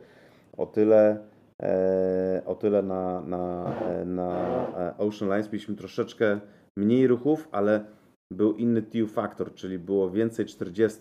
[0.57, 1.17] o tyle,
[1.61, 4.31] e, o tyle na, na, e, na
[4.77, 6.39] e, Ocean Lines mieliśmy troszeczkę
[6.77, 7.85] mniej ruchów, ale
[8.31, 10.99] był inny TU faktor, czyli było więcej 40,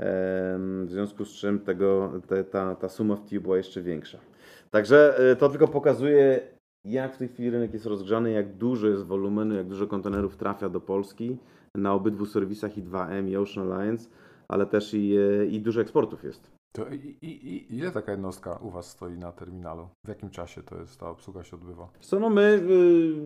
[0.00, 4.18] w związku z czym tego, te, ta, ta suma w TU była jeszcze większa.
[4.70, 6.40] Także e, to tylko pokazuje,
[6.84, 10.68] jak w tej chwili rynek jest rozgrzany, jak dużo jest wolumenu, jak dużo kontenerów trafia
[10.68, 11.38] do Polski
[11.74, 14.08] na obydwu serwisach i 2M i Ocean Alliance,
[14.48, 16.54] ale też i, e, i dużo eksportów jest.
[16.72, 19.88] To i, i, ile taka jednostka u Was stoi na terminalu?
[20.04, 21.88] W jakim czasie to jest ta obsługa się odbywa?
[22.00, 22.60] Co no my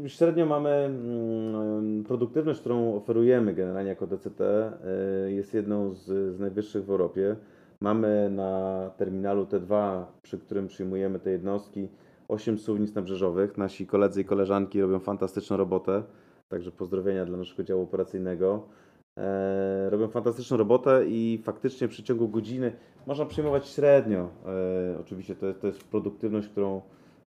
[0.05, 6.41] y, średnio mamy mm, produktywność, którą oferujemy generalnie jako DCT y, jest jedną z, z
[6.41, 7.37] najwyższych w Europie.
[7.81, 11.89] Mamy na terminalu T2, przy którym przyjmujemy te jednostki,
[12.29, 13.59] 8 suwnic nabrzeżowych.
[13.59, 16.03] Nasi koledzy i koleżanki robią fantastyczną robotę,
[16.49, 18.69] także pozdrowienia dla naszego działu operacyjnego.
[19.17, 22.73] E, robią fantastyczną robotę i faktycznie w przeciągu godziny
[23.07, 24.31] można przyjmować średnio.
[24.47, 26.83] E, oczywiście to jest, to jest produktywność, którą,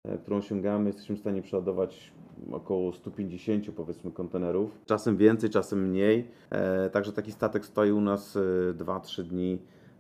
[0.05, 0.87] e, którą osiągamy.
[0.87, 2.13] Jesteśmy w stanie przeładować
[2.53, 4.81] około 150 powiedzmy kontenerów.
[4.87, 6.29] Czasem więcej, czasem mniej.
[6.51, 9.59] E, także taki statek stoi u nas e, 2-3 dni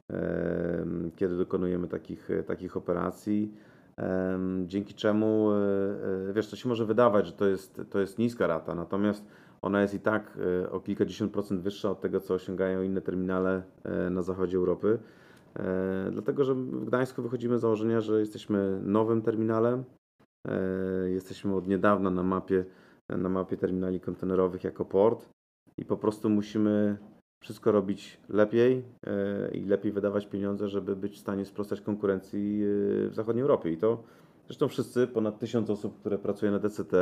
[0.09, 3.53] em, kiedy dokonujemy takich, takich operacji.
[4.67, 5.57] Dzięki czemu, e,
[6.29, 9.27] e, wiesz, to się może wydawać, że to jest, to jest niska rata, natomiast
[9.63, 13.63] ona jest i tak e, o kilkadziesiąt procent wyższa od tego, co osiągają inne terminale
[14.11, 14.99] na zachodzie Europy.
[16.13, 19.85] Dlatego, że w Gdańsku wychodzimy z założenia, że jesteśmy nowym terminalem.
[21.07, 22.65] Jesteśmy od niedawna na mapie,
[23.09, 25.29] na mapie terminali kontenerowych jako port
[25.79, 26.97] i po prostu musimy
[27.41, 33.09] wszystko robić lepiej e, i lepiej wydawać pieniądze, żeby być w stanie sprostać konkurencji e,
[33.09, 33.73] w zachodniej Europie.
[33.73, 34.03] I to
[34.47, 36.93] zresztą wszyscy, ponad tysiąc osób, które pracuje na DCT,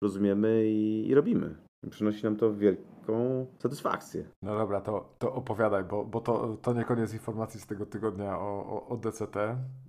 [0.00, 1.54] rozumiemy i, i robimy.
[1.90, 4.24] Przynosi nam to wielką satysfakcję.
[4.42, 8.38] No dobra, to, to opowiadaj, bo, bo to, to nie koniec informacji z tego tygodnia
[8.38, 9.36] o, o, o DCT.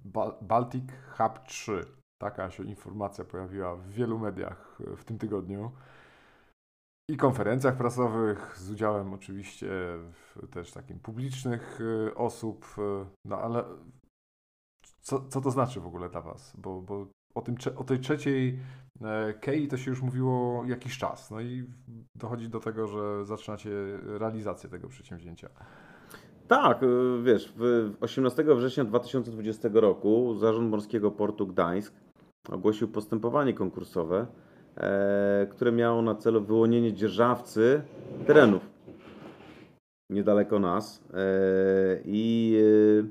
[0.05, 0.83] Bal Baltic
[1.17, 1.85] Hub 3.
[2.21, 5.71] Taka się informacja pojawiła w wielu mediach e, w tym tygodniu.
[7.09, 9.69] I konferencjach prasowych, z udziałem oczywiście
[10.51, 12.65] też takim publicznych e, osób.
[12.77, 13.63] e, No ale
[15.01, 16.55] co, co to znaczy w ogóle dla Was?
[16.57, 18.59] Bo, bo o, tym, o tej trzeciej
[19.01, 21.31] e, KEI to się już mówiło jakiś czas.
[21.31, 21.69] No i
[22.15, 23.69] dochodzi do tego, że zaczynacie
[24.03, 25.49] realizację tego przedsięwzięcia.
[26.47, 26.87] Tak, y,
[27.23, 31.93] wiesz, w 18 września 2020 roku Zarząd Morskiego Portu Gdańsk
[32.49, 34.27] ogłosił postępowanie konkursowe,
[35.51, 37.81] które miało na celu wyłonienie dzierżawcy
[38.27, 38.73] terenów
[40.13, 41.03] niedaleko nas.
[41.13, 41.17] E,
[42.05, 43.05] I y,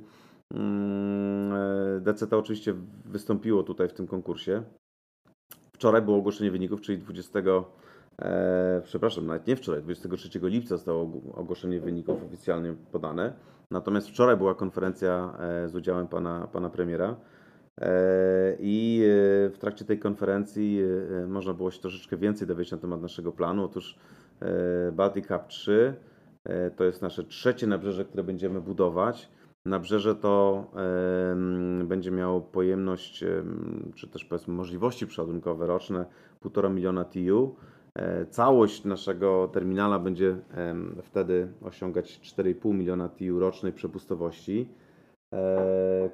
[0.54, 4.62] mm, e, DCT oczywiście wystąpiło tutaj w tym konkursie.
[5.72, 7.64] Wczoraj było ogłoszenie wyników, czyli 20.
[8.22, 13.32] E, przepraszam, nawet nie wczoraj, 23 lipca zostało og- ogłoszenie wyników oficjalnie podane.
[13.70, 17.16] Natomiast wczoraj była konferencja e, z udziałem pana, pana premiera.
[17.80, 20.80] E, I e, w trakcie tej konferencji
[21.22, 23.64] e, można było się troszeczkę więcej dowiedzieć na temat naszego planu.
[23.64, 23.98] Otóż
[24.92, 25.94] Baltic Hub 3
[26.44, 29.28] e, to jest nasze trzecie nabrzeże, które będziemy budować.
[29.66, 30.64] Nabrzeże to
[31.84, 36.04] będzie miało pojemność, em, czy też powiedzmy możliwości przeładunkowe roczne
[36.40, 37.56] 1,5 miliona TU.
[38.30, 40.36] Całość naszego terminala będzie
[41.02, 44.68] wtedy osiągać 4,5 miliona TU rocznej przepustowości.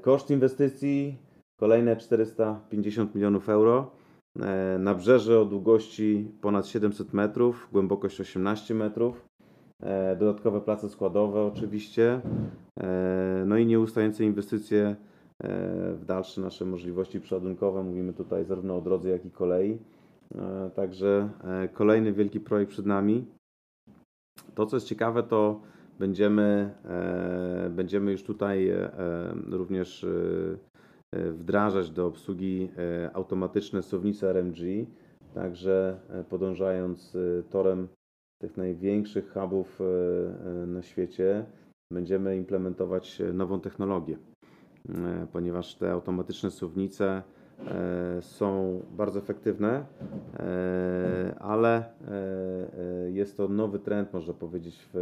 [0.03, 1.19] Koszt inwestycji
[1.61, 3.91] kolejne 450 milionów euro.
[4.41, 9.29] E, Nabrzeże o długości ponad 700 metrów, głębokość 18 metrów.
[9.83, 12.21] E, Dodatkowe place składowe oczywiście.
[12.81, 14.97] E, No i nieustające inwestycje
[15.95, 17.83] w dalsze nasze możliwości przeładunkowe.
[17.83, 19.79] Mówimy tutaj zarówno o drodze, jak i kolei.
[20.75, 21.29] Także
[21.73, 23.25] kolejny wielki projekt przed nami.
[24.55, 25.61] To, co jest ciekawe, to
[25.99, 26.75] będziemy,
[27.71, 28.73] będziemy już tutaj
[29.51, 30.07] również
[31.13, 34.59] wdrażać do obsługi e, automatyczne suwnice RMG.
[35.35, 37.89] Także e, podążając e, torem
[38.39, 41.45] tych największych hubów e, e, na świecie,
[41.93, 44.19] będziemy implementować e, nową technologię,
[44.89, 47.23] e, ponieważ te automatyczne suwnice
[47.67, 49.87] e, są bardzo efektywne,
[50.39, 51.85] e, ale e,
[53.07, 55.01] e, jest to nowy trend, można powiedzieć, w, e,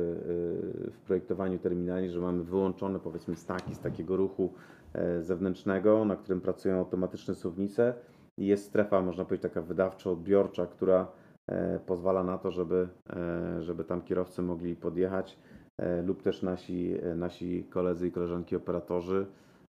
[0.91, 4.76] w projektowaniu terminali, że mamy wyłączone powiedzmy staki z takiego ruchu e,
[5.21, 7.95] zewnętrznego, na którym pracują automatyczne suwnice.
[8.39, 11.07] Jest strefa, można powiedzieć, taka wydawczo-odbiorcza, która
[11.47, 15.39] e, pozwala na to, żeby, e, żeby tam kierowcy mogli podjechać
[15.79, 19.27] e, lub też nasi, e, nasi koledzy i koleżanki operatorzy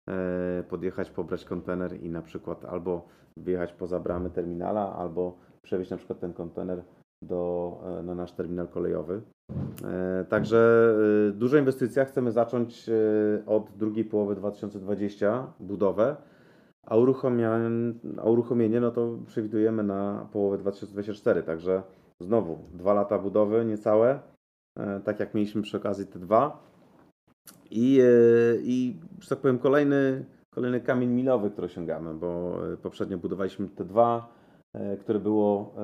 [0.07, 5.97] e, podjechać, pobrać kontener i na przykład albo wyjechać poza bramy terminala, albo przewieźć na
[5.97, 6.83] przykład ten kontener
[7.25, 9.21] do, e, na nasz terminal kolejowy.
[9.83, 10.93] E, Także
[11.29, 12.05] e, duża inwestycja.
[12.05, 12.89] Chcemy zacząć
[13.45, 16.15] od drugiej połowy 2020 budowę,
[16.85, 21.43] a uruchomienie, uruchomienie no to przewidujemy na połowę 2024.
[21.43, 21.83] Także
[22.19, 24.19] znowu dwa lata budowy, niecałe,
[25.03, 26.63] tak jak mieliśmy przy okazji te dwa.
[27.71, 28.01] I,
[28.63, 34.35] i że tak powiem, kolejny, kolejny kamień milowy, który osiągamy, bo poprzednio budowaliśmy te dwa,
[34.99, 35.75] które było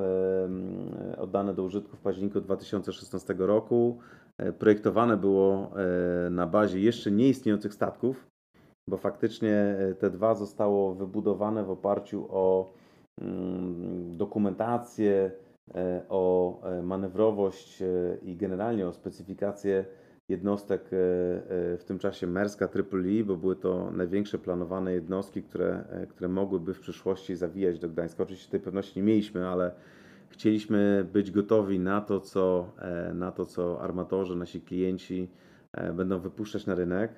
[1.14, 3.98] e, oddane do użytku w październiku 2016 roku.
[4.38, 5.72] E, Projektowane było
[6.26, 8.28] e, na bazie jeszcze nieistniejących statków,
[8.90, 12.74] bo faktycznie e, te dwa zostało wybudowane w oparciu o
[13.22, 15.32] mm, dokumentację,
[15.76, 17.86] e, o e, manewrowość e,
[18.22, 19.86] i generalnie o specyfikację
[20.32, 25.84] jednostek e, e, w tym czasie Merska Triple bo były to największe planowane jednostki, które,
[25.90, 28.24] e, które mogłyby w przyszłości zawijać do Gdańska.
[28.24, 29.72] Oczywiście tej pewności nie mieliśmy, ale
[30.30, 35.30] chcieliśmy być gotowi na to, co, e, na to, co armatorzy, nasi klienci
[35.74, 37.12] e, będą wypuszczać na rynek.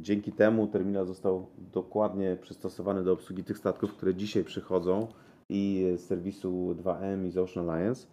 [0.00, 5.06] Dzięki temu terminal został dokładnie przystosowany do obsługi tych statków, które dzisiaj przychodzą
[5.48, 8.06] i z serwisu 2M i z Ocean Alliance.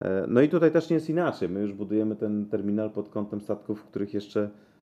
[0.00, 1.48] E, No i tutaj też nie jest inaczej.
[1.48, 4.50] My już budujemy ten terminal pod kątem statków, których jeszcze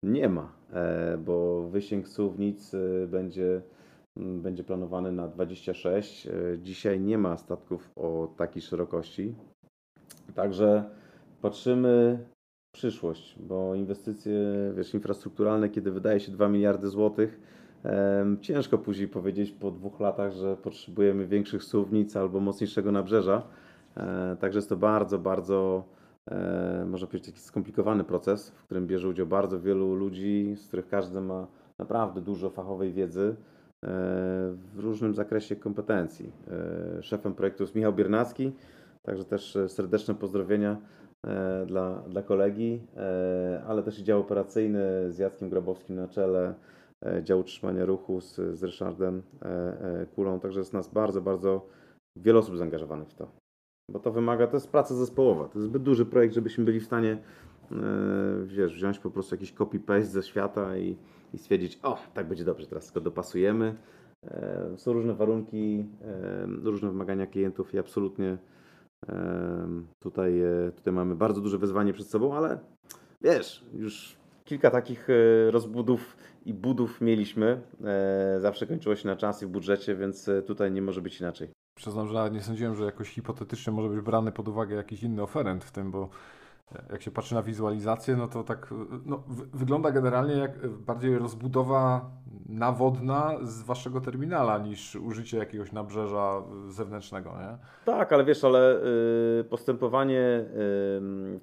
[0.04, 3.62] nie ma, e, bo wysięg Suwnic e, będzie,
[4.18, 6.28] będzie planowany na 26.
[6.28, 6.32] E,
[6.62, 9.36] Dzisiaj nie ma statków o takiej szerokości.
[10.36, 10.84] Także
[11.42, 12.20] patrzymy
[12.70, 14.34] w przyszłość, bo inwestycje
[14.76, 17.40] wiesz, infrastrukturalne, kiedy wydaje się 2 miliardy złotych,
[18.42, 23.42] ciężko później powiedzieć po dwóch latach, że potrzebujemy większych suwnic albo mocniejszego nabrzeża.
[23.98, 25.84] E, Także jest to bardzo, bardzo,
[26.32, 30.88] e, można powiedzieć, taki skomplikowany proces, w którym bierze udział bardzo wielu ludzi, z których
[30.88, 31.48] każdy ma
[31.80, 33.36] naprawdę dużo fachowej wiedzy e,
[34.74, 36.32] w różnym zakresie kompetencji.
[37.02, 38.52] Szefem projektu jest Michał Biernacki,
[39.04, 40.78] także też serdeczne pozdrowienia
[41.68, 42.82] dla, dla kolegi,
[43.68, 46.54] ale też i dział operacyjny z Jackiem Grabowskim na czele,
[47.24, 49.24] dział utrzymania ruchu z, z Ryszardem
[50.16, 51.66] Kulą, także jest nas bardzo, bardzo
[52.16, 53.47] wiele osób zaangażowanych w to.
[53.92, 56.86] Bo to wymaga, to jest praca zespołowa, to jest zbyt duży projekt, żebyśmy byli w
[56.86, 57.18] stanie
[57.72, 57.76] e,
[58.46, 60.98] wiesz, wziąć po prostu jakiś copy-paste ze świata i,
[61.34, 63.76] i stwierdzić, o, tak będzie dobrze, teraz tylko dopasujemy.
[64.24, 68.38] E, Są różne warunki, e, różne wymagania klientów i absolutnie
[70.00, 70.42] tutaj,
[70.76, 72.60] tutaj mamy bardzo duże wyzwanie przed sobą, ale
[73.22, 75.08] wiesz, już kilka takich
[75.50, 77.62] rozbudów i budów mieliśmy.
[78.40, 81.50] Zawsze kończyło się na czas i w budżecie, więc tutaj nie może być inaczej.
[81.78, 85.64] Przyznam, że nie sądziłem, że jakoś hipotetycznie może być brany pod uwagę jakiś inny oferent
[85.64, 86.10] w tym, bo
[86.92, 88.74] jak się patrzy na wizualizację, no to tak
[89.06, 92.10] no, wy- wygląda generalnie jak bardziej rozbudowa
[92.50, 97.58] nawodna z waszego terminala niż użycie jakiegoś nabrzeża zewnętrznego, nie?
[97.86, 98.82] Tak, ale wiesz, ale
[99.40, 100.46] y, postępowanie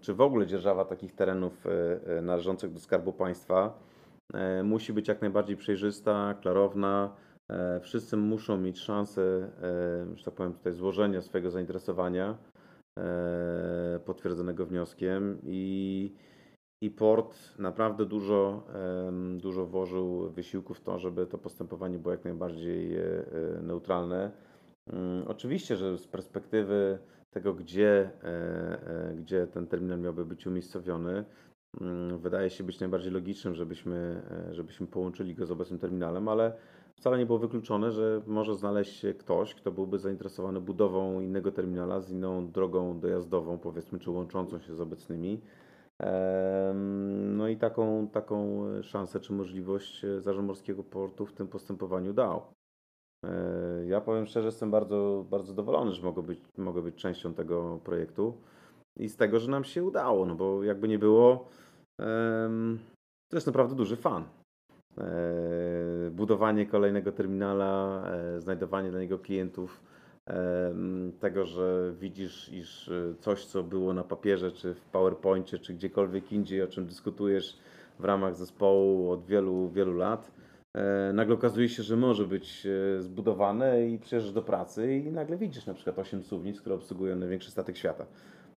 [0.00, 1.64] czy w ogóle dzierżawa takich terenów
[2.22, 3.72] należących do Skarbu Państwa
[4.64, 7.10] musi być jak najbardziej przejrzysta, klarowna.
[7.50, 12.38] E, Wszyscy muszą mieć szansę, e, że tak powiem, tutaj złożenia swojego zainteresowania
[12.98, 16.12] e, potwierdzonego wnioskiem i,
[16.82, 18.66] i port naprawdę dużo,
[19.36, 22.96] dużo włożył wysiłku w to, żeby to postępowanie było jak najbardziej
[23.62, 24.30] neutralne.
[24.92, 26.98] Mm, Oczywiście, że z perspektywy
[27.30, 28.10] tego, gdzie,
[29.16, 31.24] gdzie ten terminal miałby być umiejscowiony,
[31.80, 36.56] mm, wydaje się być najbardziej logicznym, żebyśmy, żebyśmy połączyli go z obecnym terminalem, ale
[36.96, 42.00] wcale nie było wykluczone, że może znaleźć się ktoś, kto byłby zainteresowany budową innego terminala
[42.00, 45.40] z inną drogą dojazdową, powiedzmy, czy łączącą się z obecnymi.
[47.24, 52.42] No i taką, taką szansę czy możliwość e, Zarząd Morskiego Portu w tym postępowaniu dał.
[53.24, 57.80] E, Ja powiem szczerze, jestem bardzo, bardzo zadowolony, że mogę być, mogę być częścią tego
[57.84, 58.34] projektu
[58.98, 61.48] i z tego, że nam się udało, no bo jakby nie było,
[63.30, 64.24] to jest naprawdę duży fan.
[64.98, 69.80] E, Budowanie kolejnego terminala, e, znajdowanie dla niego klientów,
[70.26, 75.74] em, tego, że widzisz, iż e, coś, co było na papierze, czy w PowerPoincie, czy
[75.74, 77.56] gdziekolwiek indziej, o czym dyskutujesz
[77.98, 80.30] w ramach zespołu od wielu, wielu lat,
[80.74, 85.36] e, nagle okazuje się, że może być e, zbudowane i przyjeżdżasz do pracy i nagle
[85.36, 88.06] widzisz na przykład 8 suwnic, które obsługują największy statek świata.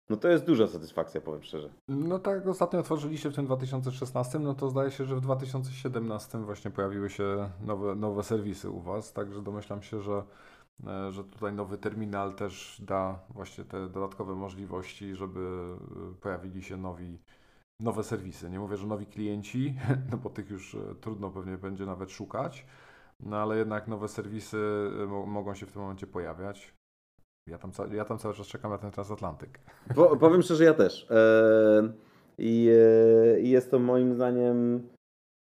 [0.10, 1.70] No to jest duża satysfakcja, powiem szczerze.
[1.88, 6.72] No tak, ostatnio otworzyliście w tym 2016, no to zdaje się, że w 2017 właśnie
[6.72, 10.24] pojawiły się nowe, nowe serwisy u Was, także domyślam się, że,
[10.88, 16.78] e, że tutaj nowy terminal też da właśnie te dodatkowe możliwości, żeby e, pojawili się
[16.78, 17.20] nowi,
[17.80, 18.50] nowe serwisy.
[18.50, 19.76] Nie mówię, że nowi klienci,
[20.12, 22.65] no bo tych już e, trudno pewnie będzie nawet szukać,
[23.20, 26.78] no ale jednak nowe serwisy mo- mogą się w tym momencie pojawiać.
[27.48, 29.60] Ja tam, ja tam cały czas czekam na ten transatlantyk.
[29.96, 31.08] Po, powiem szczerze, ja też.
[31.12, 31.90] E,
[32.38, 32.70] I
[33.36, 34.88] e, i jest to moim zdaniem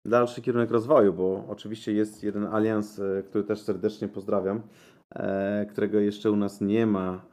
[0.05, 4.61] dalszy kierunek rozwoju, bo oczywiście jest jeden alians, e, który też serdecznie pozdrawiam,
[5.69, 7.25] którego jeszcze u nas nie ma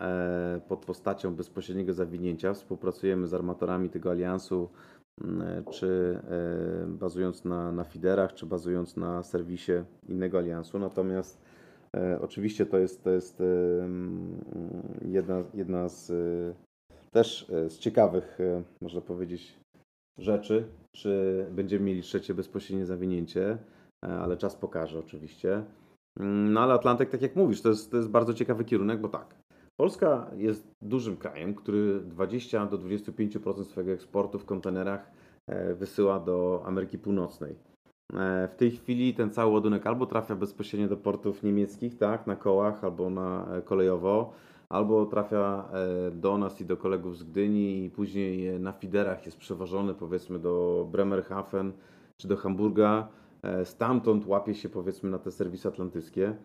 [0.68, 2.54] pod postacią bezpośredniego zawinięcia.
[2.54, 4.68] Współpracujemy z armatorami tego aliansu,
[5.70, 6.18] czy
[6.86, 9.72] bazując na, na feederach, czy bazując na serwisie
[10.08, 10.78] innego aliansu.
[10.78, 11.40] Natomiast
[12.20, 13.44] oczywiście to jest, to jest e,
[15.04, 16.54] jedna, jedna z e,
[17.10, 19.58] też e, z ciekawych, e, można powiedzieć,
[20.18, 20.64] rzeczy,
[20.96, 23.58] czy będziemy mieli trzecie bezpośrednie zawinięcie,
[24.04, 25.64] e, ale czas pokaże oczywiście.
[26.20, 29.08] Mm, No ale Atlantyk, tak jak mówisz, to jest, to jest bardzo ciekawy kierunek, bo
[29.08, 29.34] tak,
[29.80, 35.10] Polska jest dużym krajem, który 20 do 25% swojego eksportu w kontenerach
[35.46, 37.56] e, wysyła do Ameryki Północnej.
[38.12, 42.36] E, W tej chwili ten cały ładunek albo trafia bezpośrednio do portów niemieckich, tak, na
[42.36, 44.32] kołach albo na e, kolejowo,
[44.68, 49.38] albo trafia e, do nas i do kolegów z Gdyni i później na feederach jest
[49.38, 51.72] przewożony powiedzmy do Bremerhaven
[52.16, 53.08] czy do Hamburga.
[53.64, 56.36] Stamtąd łapie się powiedzmy na te serwisy atlantyckie.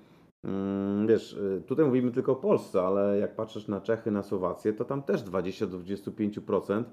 [0.43, 4.85] Mm, Wiesz, tutaj mówimy tylko o Polsce, ale jak patrzysz na Czechy, na Słowację, to
[4.85, 6.83] tam też 20 do 25%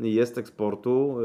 [0.00, 1.16] jest eksportu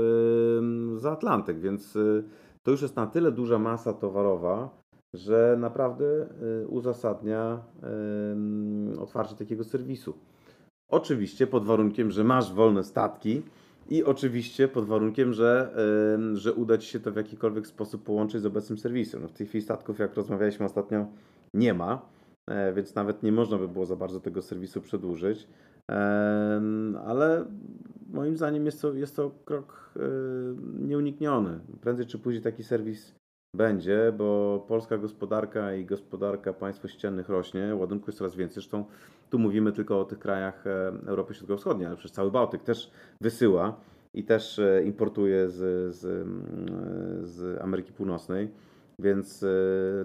[0.97, 2.23] za Atlantyk, więc y,
[2.63, 4.69] to już jest na tyle duża masa towarowa,
[5.13, 6.05] że naprawdę
[6.63, 7.63] y, uzasadnia
[8.31, 10.13] ym, otwarcie takiego serwisu.
[10.89, 13.41] Oczywiście pod warunkiem, że masz wolne statki
[13.89, 15.75] i oczywiście pod warunkiem, że,
[16.15, 19.21] ym, że uda Ci się to w jakikolwiek sposób połączyć z obecnym serwisem.
[19.21, 21.05] No w tej chwili statków, jak rozmawialiśmy ostatnio,
[21.53, 22.01] nie ma,
[22.47, 25.47] e, więc nawet nie można by było za bardzo tego serwisu przedłużyć.
[27.05, 27.45] Ale
[28.09, 29.93] moim zdaniem jest to, jest to krok
[30.79, 31.59] nieunikniony.
[31.81, 33.15] Prędzej czy później taki serwis
[33.53, 38.53] będzie, bo polska gospodarka i gospodarka państw ościennych rośnie, ładunków jest coraz więcej.
[38.53, 38.85] Zresztą
[39.29, 40.63] tu mówimy tylko o tych krajach
[41.07, 43.79] Europy Środkowo-Wschodniej, ale przez cały Bałtyk też wysyła
[44.13, 46.27] i też e, importuje z, z,
[47.29, 48.49] z Ameryki Północnej.
[48.99, 49.47] Więc e,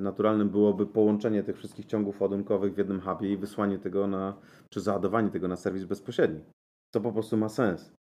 [0.01, 4.37] naturalnym byłoby połączenie tych wszystkich ciągów ładunkowych w jednym hubie i wysłanie tego na,
[4.69, 6.41] czy załadowanie tego na serwis bezpośredni.
[6.95, 7.93] To po prostu ma sens.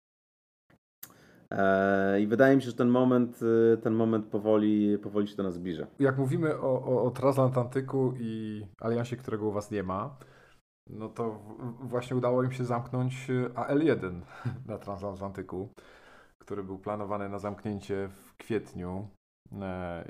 [1.51, 3.41] E, I wydaje mi się, że ten moment,
[3.73, 5.87] e, ten moment powoli, powoli się do nas zbliża.
[5.99, 10.17] Jak mówimy o, o, o transatlantyku i aliansie, którego u Was nie ma,
[10.91, 11.41] no to
[11.81, 14.21] właśnie udało im się zamknąć y, AL1
[14.67, 15.69] na transatlantyku,
[16.39, 19.09] który był planowany na zamknięcie w kwietniu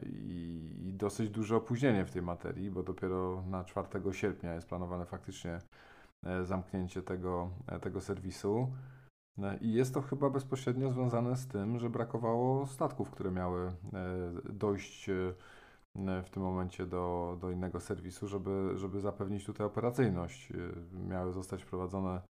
[0.03, 5.07] i, i dosyć duże opóźnienie w tej materii, bo dopiero na 4 sierpnia jest planowane
[5.07, 5.59] faktycznie
[6.27, 8.73] e, zamknięcie tego, e, tego serwisu.
[9.39, 13.73] E, I jest to chyba bezpośrednio związane z tym, że brakowało statków, które miały e,
[14.53, 15.35] dojść e,
[16.23, 20.53] w tym momencie do, do innego serwisu, żeby, żeby zapewnić tutaj operacyjność.
[20.53, 20.55] E,
[21.09, 22.23] Miały zostać wprowadzone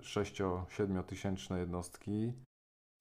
[0.00, 2.32] 6-7 tysięczne jednostki.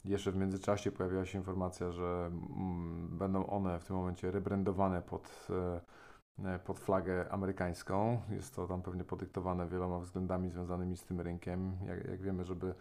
[0.06, 5.48] Jeszcze w międzyczasie pojawiła się informacja, że mm, będą one w tym momencie rebrandowane pod,
[5.50, 8.22] e, e, pod flagę amerykańską.
[8.30, 11.78] Jest to tam pewnie podyktowane wieloma względami związanymi z tym rynkiem.
[11.88, 12.74] Jak, jak wiemy, żeby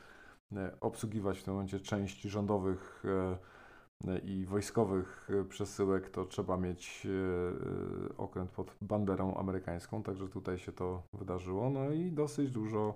[0.56, 3.04] e, obsługiwać w tym momencie część rządowych
[4.24, 7.06] i wojskowych przesyłek, to trzeba mieć
[8.16, 11.70] okręt pod banderą amerykańską, także tutaj się to wydarzyło.
[11.70, 12.94] No i dosyć dużo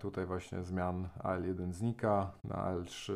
[0.00, 1.08] tutaj właśnie zmian.
[1.18, 3.12] AL1 znika, na AL3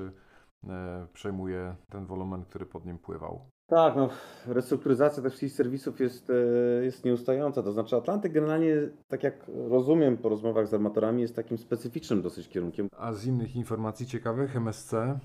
[0.68, 3.40] e, przejmuje ten wolumen, który pod nim pływał.
[3.66, 4.08] Tak, no,
[4.46, 7.62] restrukturyzacja tych wszystkich serwisów jest, e, jest nieustająca.
[7.62, 8.76] To znaczy, Atlantyk generalnie,
[9.08, 12.88] tak jak rozumiem po rozmowach z armatorami, jest takim specyficznym dosyć kierunkiem.
[12.96, 15.18] A z innych informacji ciekawych, MSC e,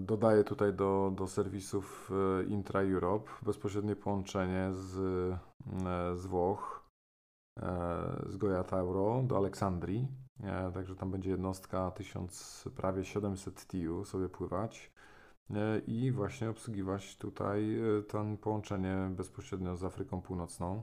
[0.00, 2.10] dodaje tutaj do, do serwisów
[2.40, 6.83] e, Intra-Europe bezpośrednie połączenie z, e, z Włoch, e,
[8.26, 10.08] z Goja Tauro do Aleksandrii.
[10.42, 14.92] E, także tam będzie jednostka 1000, prawie 700 TIU sobie pływać
[15.50, 20.82] e, i właśnie obsługiwać tutaj e, ten połączenie bezpośrednio z Afryką Północną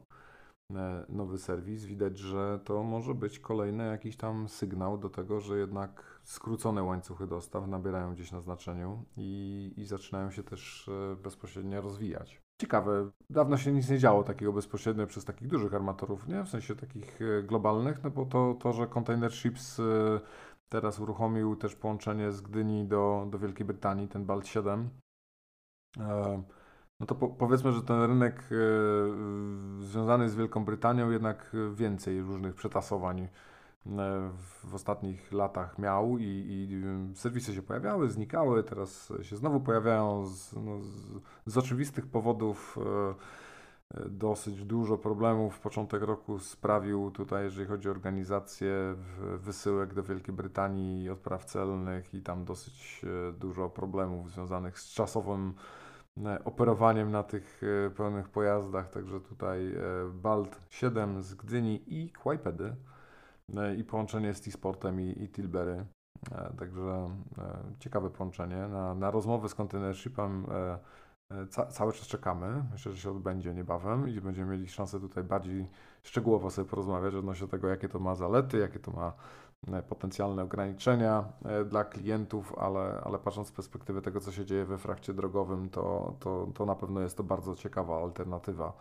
[0.76, 1.86] e, nowy serwis.
[1.86, 7.28] Widać, że to może być kolejny jakiś tam sygnał do tego, że jednak skrócone łańcuchy
[7.28, 12.41] dostaw nabierają gdzieś na znaczeniu i, i zaczynają się też e, bezpośrednio rozwijać.
[12.62, 16.44] Ciekawe, dawno się nic nie działo takiego bezpośrednio przez takich dużych armatorów, nie?
[16.44, 19.84] W sensie takich e, globalnych, no bo to, to że Container Ships e,
[20.70, 24.90] teraz uruchomił też połączenie z Gdyni do, do Wielkiej Brytanii, ten Balt 7.
[26.00, 26.44] E,
[27.00, 28.50] no to po, powiedzmy, że ten rynek
[29.80, 33.28] związany z Wielką Brytanią jednak więcej różnych przetasowań
[33.86, 39.60] w, w ostatnich latach miał i, i e, serwisy się pojawiały, znikały, teraz się znowu
[39.60, 40.92] pojawiają z, no, z,
[41.46, 42.78] z oczywistych powodów.
[42.78, 43.14] e,
[44.02, 48.96] e, Dosyć dużo problemów początek roku sprawił tutaj, jeżeli chodzi o organizację
[49.38, 55.54] wysyłek do Wielkiej Brytanii, odpraw celnych i tam dosyć e, dużo problemów związanych z czasowym
[56.26, 59.82] e, operowaniem na tych e, pełnych pojazdach, także tutaj e,
[60.14, 62.91] Balt 7 z Gdyni i Kłajpedy e,
[63.78, 65.86] i połączenie z T-Sportem i, i Tilbury.
[66.32, 68.68] E, Także e, ciekawe połączenie.
[68.68, 70.80] Na, na rozmowę z Container Shipem e,
[71.36, 72.64] e, ca, cały czas czekamy.
[72.72, 75.68] Myślę, że się odbędzie niebawem i będziemy mieli szansę tutaj bardziej
[76.04, 79.14] szczegółowo sobie porozmawiać odnośnie tego, jakie to ma zalety, jakie to ma
[79.68, 84.66] e, potencjalne ograniczenia e, dla klientów, ale, ale patrząc z perspektywy tego, co się dzieje
[84.66, 88.74] we frakcie drogowym, to, to, to na pewno jest to bardzo ciekawa alternatywa.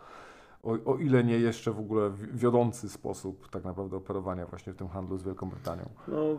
[0.63, 4.75] O, o ile nie jeszcze w ogóle wi- wiodący sposób tak naprawdę operowania właśnie w
[4.75, 5.89] tym handlu z Wielką Brytanią.
[6.07, 6.37] No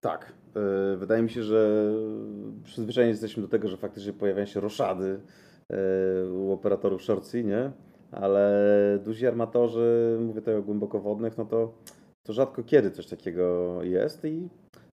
[0.00, 0.32] tak.
[0.94, 1.92] E, Wydaje mi się, że
[2.64, 5.20] przyzwyczajeni jesteśmy do tego, że faktycznie pojawiają się roszady
[5.70, 5.76] e,
[6.32, 7.70] u operatorów short sea, nie?
[8.12, 11.72] Ale duzi armatorzy, mówię tutaj o głębokowodnych, no to,
[12.22, 14.48] to rzadko kiedy coś takiego jest i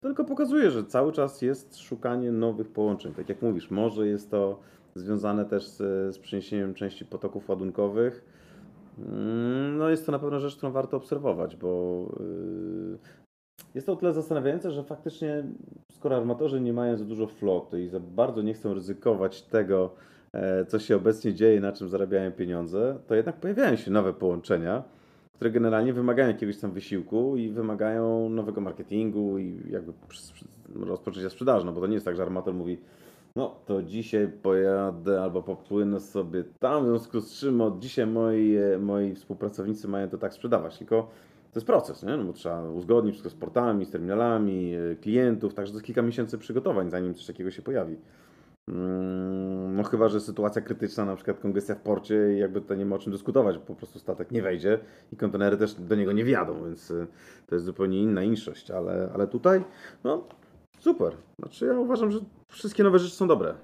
[0.00, 3.14] to tylko pokazuje, że cały czas jest szukanie nowych połączeń.
[3.14, 4.60] Tak jak mówisz, może jest to
[4.94, 5.76] związane też z,
[6.14, 8.24] z przeniesieniem części potoków ładunkowych.
[8.98, 12.98] Mm, No jest to na pewno rzecz, którą warto obserwować, bo yy,
[13.74, 15.44] jest to o tyle zastanawiające, że faktycznie
[15.92, 19.94] skoro armatorzy nie mają za dużo floty i za bardzo nie chcą ryzykować tego,
[20.32, 24.82] e, co się obecnie dzieje, na czym zarabiają pieniądze, to jednak pojawiają się nowe połączenia,
[25.34, 29.92] które generalnie wymagają jakiegoś tam wysiłku i wymagają nowego marketingu i jakby
[30.74, 32.78] rozpoczęcia sprzedaży, no bo to nie jest tak, że armator mówi
[33.36, 38.56] no to dzisiaj pojadę albo popłynę sobie tam, w związku z czym od dzisiaj moi,
[38.56, 41.02] e, moi współpracownicy mają to tak sprzedawać, tylko
[41.52, 42.16] to jest proces, nie?
[42.16, 46.02] No bo trzeba uzgodnić wszystko z portami, z terminalami, e, klientów, także to jest kilka
[46.02, 47.96] miesięcy przygotowań, zanim coś takiego się pojawi.
[48.68, 52.86] Mm, No chyba, że sytuacja krytyczna, na przykład kongestia w porcie i jakby tutaj nie
[52.86, 54.78] ma o czym dyskutować, po prostu statek nie wejdzie
[55.12, 57.06] i kontenery też do niego nie wjadą, więc y,
[57.46, 59.64] to jest zupełnie inna inszość, ale, ale tutaj,
[60.04, 60.24] no
[60.82, 61.16] super.
[61.38, 63.54] Znaczy ja uważam, że wszystkie nowe rzeczy są dobre.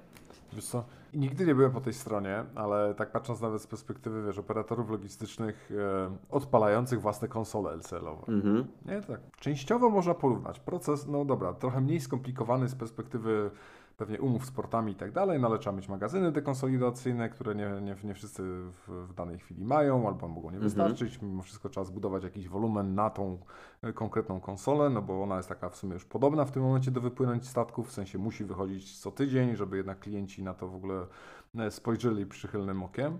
[0.53, 4.37] Wiesz co, nigdy nie byłem po tej stronie, ale tak patrząc nawet z perspektywy, wiesz,
[4.37, 8.27] operatorów logistycznych e, odpalających własne konsole LCL-owe.
[8.27, 8.67] Mhm.
[8.85, 9.19] Nie, tak.
[9.39, 10.59] Częściowo można porównać.
[10.59, 13.51] Proces, no dobra, trochę mniej skomplikowany z perspektywy
[13.99, 17.69] pewnie umów z portami i tak dalej, no ale trzeba mieć magazyny dekonsolidacyjne, które nie,
[17.81, 20.63] nie, nie wszyscy w, w danej chwili mają albo mogą nie Mhm.
[20.63, 21.21] wystarczyć.
[21.21, 23.39] Mimo wszystko trzeba zbudować jakiś wolumen na tą
[23.81, 26.91] e, konkretną konsolę, no bo ona jest taka w sumie już podobna w tym momencie
[26.91, 30.75] do wypłynąć statków, w sensie musi wychodzić co tydzień, żeby jednak klienci na to w
[30.75, 31.07] ogóle
[31.57, 33.19] e, spojrzeli przychylnym okiem.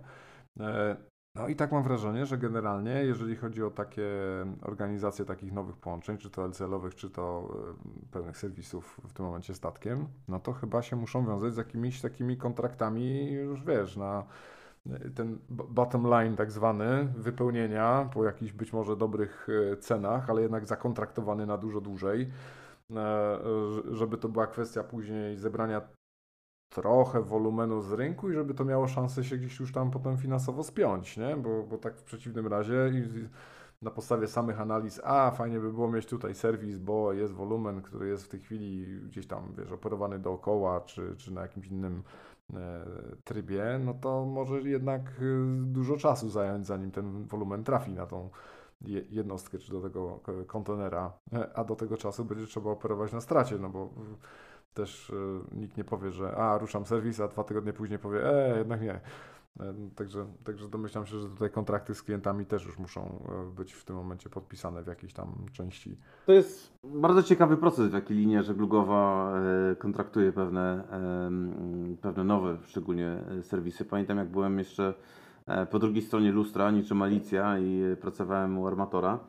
[1.40, 4.10] No i tak mam wrażenie, że generalnie, jeżeli chodzi o takie
[4.62, 7.50] organizacje takich nowych połączeń, czy to LCL-owych, czy to
[8.08, 12.02] e, pełnych serwisów w tym momencie statkiem, no to chyba się muszą wiązać z jakimiś
[12.02, 14.24] takimi kontraktami, już wiesz, na
[14.90, 20.42] e, ten bottom line tak zwany, wypełnienia po jakichś być może dobrych e, cenach, ale
[20.42, 22.30] jednak zakontraktowany na dużo dłużej,
[23.92, 25.82] żeby to była kwestia później zebrania
[26.70, 30.63] trochę wolumenu z rynku i żeby to miało szansę się gdzieś już tam potem finansowo
[30.63, 31.36] spiąć, nie?
[31.38, 32.91] Bo, bo tak w przeciwnym razie
[33.82, 38.07] na podstawie samych analiz, a fajnie by było mieć tutaj serwis, bo jest wolumen, który
[38.07, 42.03] jest w tej chwili gdzieś tam, wiesz, operowany dookoła, czy, czy na jakimś innym
[42.53, 42.86] e,
[43.24, 45.24] trybie, no to może jednak e,
[45.65, 48.30] dużo czasu zająć, zanim ten wolumen trafi na tą
[48.82, 53.22] je- jednostkę, czy do tego kontenera, e, a do tego czasu będzie trzeba operować na
[53.22, 53.89] stracie, no bo
[54.74, 58.57] też e, nikt nie powie, że a, ruszam serwis, a dwa tygodnie później powie, e,
[58.57, 58.99] jednak nie.
[59.59, 63.74] E, Także, także domyślam się, że tutaj kontrakty z klientami też już muszą e, być
[63.74, 65.97] w tym momencie podpisane w jakiejś tam części.
[66.26, 69.34] To jest bardzo ciekawy proces, w jaki linia żeglugowa
[69.72, 70.84] e, kontraktuje pewne,
[72.01, 73.86] pewne nowe, szczególnie serwisy.
[73.86, 74.93] Pamiętam, jak byłem jeszcze
[75.72, 79.20] po drugiej stronie lustra, niczym Alicja i pracowałem u armatora,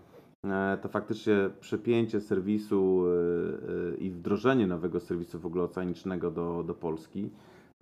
[0.82, 6.74] to faktycznie przepięcie serwisu e, e, i wdrożenie nowego serwisu w ogóle oceanicznego do, do
[6.74, 7.30] Polski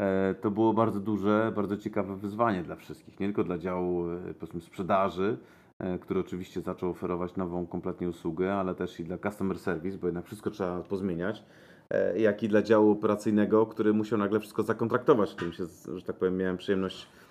[0.00, 4.34] e, to było bardzo duże, bardzo ciekawe wyzwanie dla wszystkich, nie tylko dla działu e,
[4.34, 5.38] powiedzmy sprzedaży,
[5.78, 10.06] e, który oczywiście zaczął oferować nową kompletnie usługę, ale też i dla customer service, bo
[10.06, 11.44] jednak wszystko trzeba pozmieniać,
[11.90, 15.64] e, jak i dla działu operacyjnego, który musiał nagle wszystko zakontraktować, którym się,
[15.96, 17.27] że tak powiem, miałem przyjemność, e,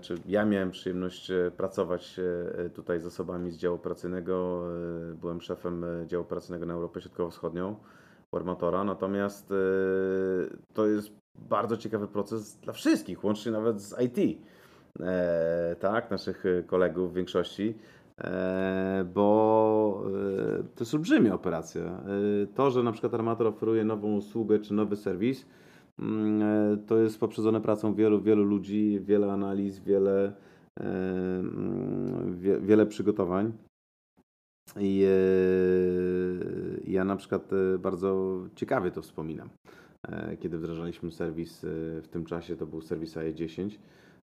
[0.00, 2.20] czy ja miałem przyjemność e, pracować
[2.64, 4.64] e, tutaj z osobami z działu operacyjnego.
[5.10, 7.76] e, Byłem szefem e, działu operacyjnego na Europę Środkowo-Wschodnią
[8.32, 9.54] u Armatora, natomiast e,
[10.74, 14.38] to jest bardzo ciekawy proces dla wszystkich, łącznie nawet z IT
[15.00, 17.74] e, tak, naszych e, kolegów w większości,
[18.18, 20.02] e, bo
[20.60, 21.82] e, to jest olbrzymia operacja.
[21.82, 22.00] E,
[22.54, 25.46] to, że na przykład Armator oferuje nową usługę czy nowy serwis, e,
[26.86, 30.32] to jest poprzedzone pracą wielu, wielu ludzi, wiele analiz, wiele,
[30.80, 30.84] e,
[31.38, 33.52] mm, wie, wiele przygotowań.
[34.80, 39.48] I e, ja na przykład e, bardzo ciekawie to wspominam.
[40.08, 41.68] E, Kiedy wdrażaliśmy serwis e,
[42.02, 43.78] w tym czasie, to był serwis AE10,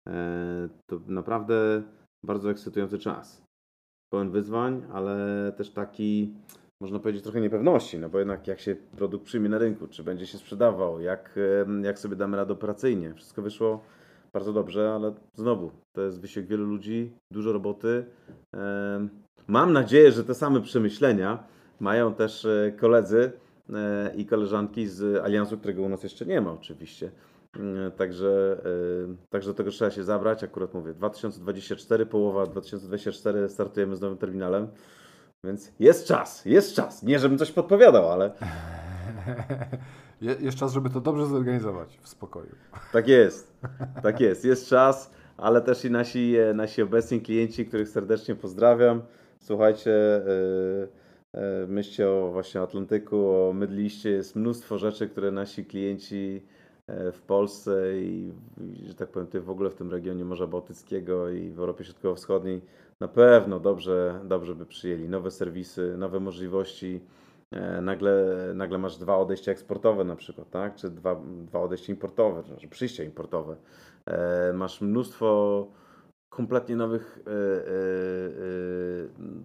[0.08, 1.84] e, to naprawdę
[2.26, 3.42] bardzo ekscytujący czas.
[4.14, 6.34] Pełen wyzwań, ale też taki,
[6.82, 10.28] można powiedzieć, trochę niepewności, no bo jednak jak się produkt przyjmie na rynku, czy będzie
[10.28, 11.40] się sprzedawał, jak,
[11.84, 13.14] jak sobie damy radę operacyjnie.
[13.14, 13.84] Wszystko wyszło
[14.34, 18.06] bardzo dobrze, ale znowu, to jest wysiłek wielu ludzi, dużo roboty.
[19.48, 21.44] Mam nadzieję, że te same przemyślenia
[21.80, 23.32] mają też e, koledzy
[23.74, 27.12] e, i koleżanki z Aliansu, którego u nas jeszcze nie ma oczywiście.
[27.56, 28.62] Mm, Także,
[29.30, 30.44] także do tego trzeba się zabrać.
[30.44, 34.68] Akurat mówię, 2024, połowa 2024 startujemy z nowym terminalem,
[35.44, 37.04] więc jest czas, jest czas.
[37.04, 38.32] Nie, żebym coś podpowiadał, ale
[40.22, 42.56] Je, jest czas, żeby to dobrze zorganizować w spokoju.
[42.94, 43.54] tak jest.
[44.04, 49.02] Tak jest, jest czas, ale też i nasi, e, nasi obecni klienci, których serdecznie pozdrawiam.
[49.40, 50.22] Słuchajcie, e,
[51.34, 54.10] e, myślcie o właśnie Atlantyku, o Mydliście.
[54.10, 56.42] Jest mnóstwo rzeczy, które nasi klienci
[57.14, 58.34] w Polsce i,
[58.86, 62.62] że tak powiem, w ogóle w tym regionie Morza Bałtyckiego i w Europie Środkowo-Wschodniej
[63.00, 67.02] na pewno dobrze, dobrze by przyjęli nowe serwisy, nowe możliwości.
[67.52, 68.26] E, nagle,
[68.56, 70.76] nagle masz dwa odejścia eksportowe na przykład, tak?
[70.76, 73.56] czy dwa, dwa odejścia importowe, czy przyjścia importowe.
[74.06, 75.68] E, masz mnóstwo
[76.30, 77.32] kompletnie nowych e,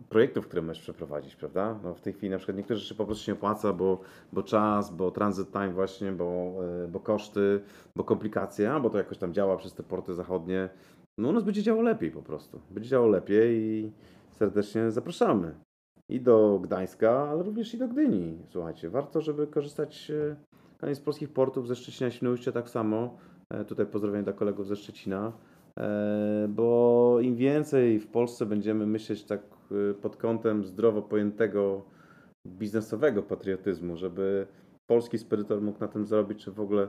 [0.08, 1.78] projektów, które możesz przeprowadzić, prawda?
[1.82, 4.00] No w tej chwili na przykład niektóre rzeczy po prostu się opłaca, bo,
[4.32, 6.52] bo czas, bo transit time właśnie, bo,
[6.88, 7.60] bo koszty,
[7.96, 10.68] bo komplikacje, a bo to jakoś tam działa przez te porty zachodnie.
[11.18, 12.60] No u nas będzie działo lepiej po prostu.
[12.70, 13.92] Będzie działo lepiej i
[14.30, 15.54] serdecznie zapraszamy.
[16.08, 18.38] I do Gdańska, ale również i do Gdyni.
[18.48, 20.12] Słuchajcie, warto, żeby korzystać
[20.82, 23.18] e, z polskich portów, ze Szczecina, Świnoujścia tak samo.
[23.50, 25.32] E, Tutaj pozdrowienia dla kolegów ze Szczecina.
[25.78, 29.40] E, Bo im więcej w Polsce będziemy myśleć tak
[30.02, 31.82] pod kątem zdrowo pojętego
[32.46, 34.46] biznesowego patriotyzmu, żeby
[34.86, 36.88] polski spedytor mógł na tym zarobić, czy w ogóle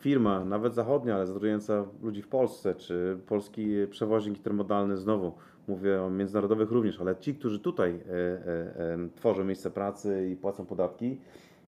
[0.00, 5.32] firma, nawet zachodnia, ale zatrudniająca ludzi w Polsce, czy polski przewoźnik intermodalny, znowu
[5.68, 10.36] mówię o międzynarodowych również, ale ci, którzy tutaj e, e, e, tworzą miejsca pracy i
[10.36, 11.20] płacą podatki,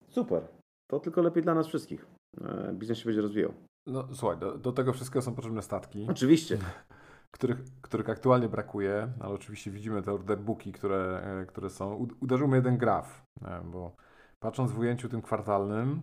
[0.08, 0.42] super.
[0.86, 2.06] To tylko lepiej dla nas wszystkich.
[2.40, 3.52] E, biznes się będzie rozwijał.
[3.86, 6.58] No słuchaj, do, do tego wszystkiego są potrzebne statki, Oczywiście.
[7.30, 12.06] których, których aktualnie brakuje, ale oczywiście widzimy te orderbooki, które, e, które są.
[12.20, 13.96] Uderzył mnie jeden graf, e, bo
[14.40, 16.00] patrząc w ujęciu tym kwartalnym,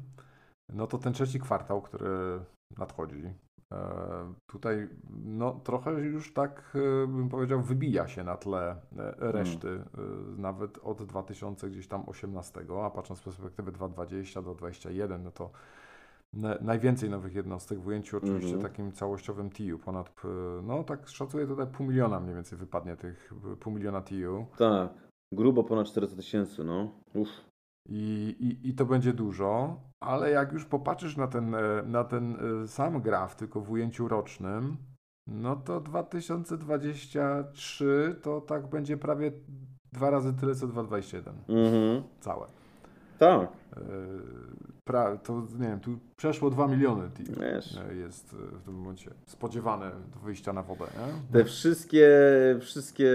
[0.74, 2.40] no to ten trzeci kwartał, który
[2.78, 3.24] nadchodzi,
[3.72, 3.78] e,
[4.48, 4.90] tutaj
[5.26, 9.82] no trochę już tak e, bym powiedział wybija się na tle e, reszty, e,
[10.42, 15.50] nawet od 2000 gdzieś tam 18, a patrząc z perspektywy 2020 do 2021, no to
[16.34, 18.72] na- najwięcej nowych jednostek w ujęciu oczywiście Mhm.
[18.72, 20.22] takim całościowym TIU, ponad,
[20.64, 24.90] no tak szacuję tutaj pół miliona mniej więcej wypadnie tych, pół miliona TIU Tak.
[25.32, 26.92] Grubo ponad 400 tysięcy, no.
[27.14, 27.30] Uff.
[27.90, 32.38] I, i, i to będzie dużo, ale jak już popatrzysz na ten, e, na ten
[32.64, 34.78] e, sam graf, tylko w ujęciu rocznym,
[35.28, 39.32] no to 2023 to tak będzie prawie
[39.94, 42.04] dwa razy tyle co 2021, Mhm.
[42.20, 42.48] całe.
[43.20, 43.50] Tak.
[43.78, 43.80] E,
[44.84, 47.10] Pra, to nie wiem, tu przeszło 2 miliony.
[47.40, 47.78] Wiesz.
[47.92, 51.40] e, jest e, w tym momencie spodziewane do wyjścia na wodę, nie?
[51.40, 52.10] Te wszystkie,
[52.62, 53.12] wszystkie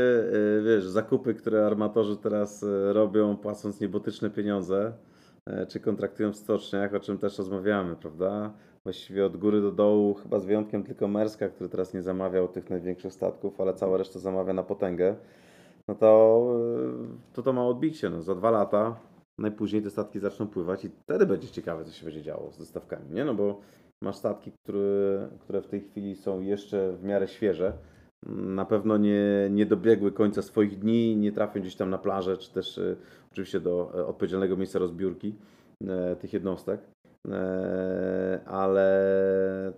[0.65, 4.93] wiesz, zakupy, które armatorzy teraz robią, płacąc niebotyczne pieniądze,
[5.69, 8.53] czy kontraktują w stoczniach, o czym też rozmawiamy, prawda?
[8.85, 12.71] Właściwie od góry do dołu, chyba z wyjątkiem tylko Merska, który teraz nie zamawiał tych
[12.71, 15.17] największych statków, ale cała reszta zamawia na potęgę,
[15.89, 16.43] no to
[17.33, 18.11] to, to ma odbicie.
[18.11, 18.23] No.
[18.23, 18.97] Za dwa lata
[19.39, 23.11] najpóźniej te statki zaczną pływać i wtedy będzie ciekawe, co się będzie działo z dostawkami,
[23.11, 23.25] nie?
[23.25, 23.61] No bo
[24.03, 27.73] masz statki, które, które w tej chwili są jeszcze w miarę świeże,
[28.27, 32.53] na pewno nie, nie dobiegły końca swoich dni, nie trafią gdzieś tam na plażę, czy
[32.53, 32.97] też e,
[33.33, 35.35] oczywiście do e, odpowiedzialnego miejsca rozbiórki
[35.89, 36.81] e, tych jednostek.
[37.29, 39.73] E, ale,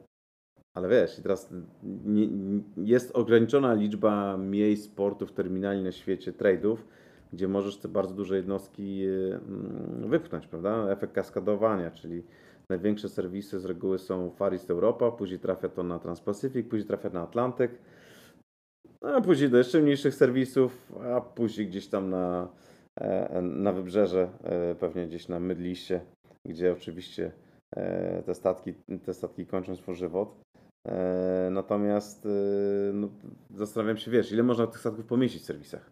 [0.77, 1.55] ale wiesz, teraz
[2.05, 2.29] nie-
[2.77, 6.77] jest ograniczona liczba miejsc, portów, terminali na świecie, trade'ów,
[7.35, 10.91] gdzie możesz te bardzo duże jednostki e, mm, wypchnąć, prawda?
[10.91, 12.23] Efekt kaskadowania, czyli
[12.69, 17.11] największe serwisy z reguły są Far East Europa, później trafia to na Transpacific, później trafia
[17.11, 17.79] na Atlantyk,
[19.01, 22.49] a później do jeszcze mniejszych serwisów, a później gdzieś tam na,
[23.01, 26.01] e, na wybrzeże, e, pewnie gdzieś na Mydliście,
[26.47, 27.33] gdzie oczywiście
[27.77, 28.75] e, te statki,
[29.05, 30.45] te statki kończą swój żywot.
[31.51, 32.29] Natomiast e,
[32.93, 33.09] no,
[33.51, 35.91] zastanawiam się, wiesz, ile można tych statków pomieścić w serwisach?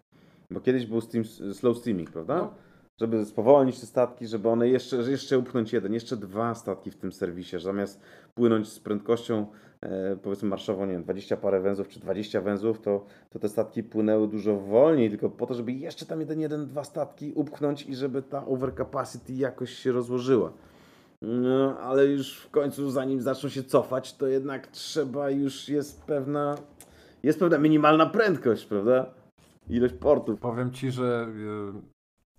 [0.52, 2.36] Bo kiedyś był steam, slow steaming, prawda?
[2.36, 2.54] No.
[3.00, 7.12] Żeby spowolnić te statki, żeby one jeszcze, jeszcze upchnąć jeden, jeszcze dwa statki w tym
[7.12, 8.00] serwisie, że zamiast
[8.34, 9.46] płynąć z prędkością
[9.80, 13.82] e, powiedzmy marszową, nie wiem, 20 parę węzłów czy 20 węzłów, to, to te statki
[13.82, 17.94] płynęły dużo wolniej, tylko po to, żeby jeszcze tam jeden, jeden, dwa statki upchnąć i
[17.94, 20.52] żeby ta overcapacity jakoś się rozłożyła.
[21.22, 26.56] No, ale już w końcu, zanim zaczną się cofać, to jednak trzeba, już jest pewna,
[27.22, 29.21] jest pewna minimalna prędkość, prawda?
[29.68, 30.40] Ilość portów.
[30.40, 31.28] Powiem Ci, że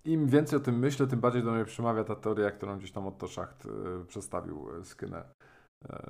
[0.06, 2.92] y, im więcej o tym myślę, tym bardziej do mnie przemawia ta teoria, którą gdzieś
[2.92, 3.70] tam Otto Schacht y,
[4.08, 5.24] przedstawił y, Skynę.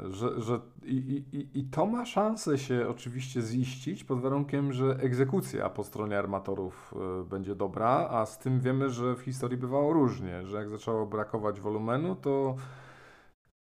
[0.09, 0.95] Że, że i,
[1.31, 6.93] i, i- to ma szansę się oczywiście ziścić pod warunkiem, że egzekucja po stronie armatorów
[7.29, 11.59] będzie dobra, a z tym wiemy, że w historii bywało różnie, że jak zaczęło brakować
[11.61, 12.55] wolumenu, to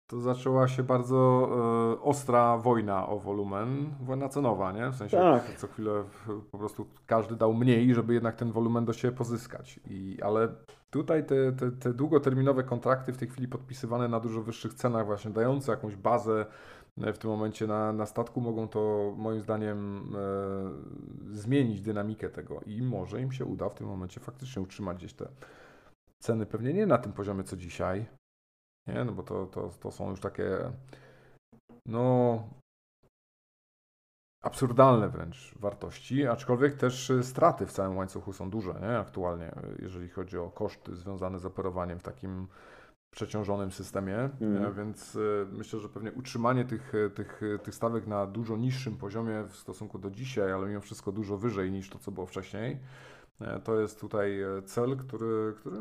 [0.07, 1.49] to zaczęła się bardzo
[1.97, 4.89] e, ostra wojna o wolumen, wojna cenowa, nie?
[4.89, 5.57] W sensie Tak.
[5.57, 6.03] co chwilę
[6.51, 9.79] po prostu każdy dał mniej, żeby jednak ten wolumen do siebie pozyskać.
[9.89, 10.47] I, ale
[10.89, 15.31] tutaj te, te, te długoterminowe kontrakty w tej chwili podpisywane na dużo wyższych cenach, właśnie
[15.31, 16.45] dające jakąś bazę
[17.01, 20.11] e, w tym momencie na, na statku, mogą to moim zdaniem
[21.31, 25.13] e, zmienić dynamikę tego i może im się uda w tym momencie faktycznie utrzymać gdzieś
[25.13, 25.27] te
[26.19, 28.05] ceny, pewnie nie na tym poziomie co dzisiaj,
[28.87, 29.03] nie?
[29.05, 30.71] No bo to, to, to są już takie
[31.85, 32.43] no
[34.45, 38.97] absurdalne wręcz wartości, aczkolwiek też y, straty w całym łańcuchu są duże, nie?
[38.97, 42.47] aktualnie, y, jeżeli chodzi o koszty związane z operowaniem w takim
[43.13, 44.73] przeciążonym systemie, Mhm.
[44.73, 49.55] więc y, myślę, że pewnie utrzymanie tych, tych, tych stawek na dużo niższym poziomie w
[49.55, 52.79] stosunku do dzisiaj, ale mimo wszystko dużo wyżej niż to, co było wcześniej,
[53.63, 55.77] to jest tutaj cel, który, który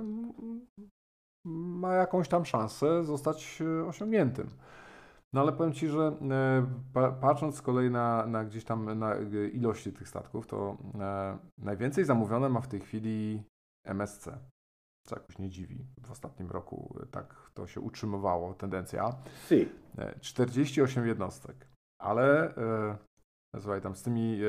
[1.44, 4.50] ma jakąś tam szansę zostać e, osiągniętym.
[5.32, 9.14] No ale powiem Ci, że e, pa, patrząc z kolei na, na gdzieś tam na
[9.14, 10.76] e, ilości tych statków, to
[11.58, 13.42] najwięcej zamówione ma w tej chwili
[13.84, 14.28] MSC.
[15.06, 15.86] Co jakoś nie dziwi.
[16.00, 19.10] W ostatnim roku tak to się utrzymywało, tendencja.
[19.48, 19.68] Si.
[19.98, 21.68] E, 48 jednostek.
[22.00, 22.54] Ale
[23.60, 24.40] słuchaj, tam z tymi.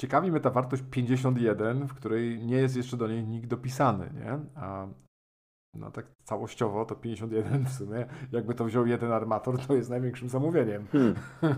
[0.00, 4.38] Ciekawi mnie ta wartość 51, w której nie jest jeszcze do niej nikt dopisany, nie?
[4.54, 4.86] A
[5.74, 10.28] no tak całościowo to 51 w sumie, jakby to wziął jeden armator, to jest największym
[10.28, 10.86] zamówieniem.
[10.86, 11.14] Hmm.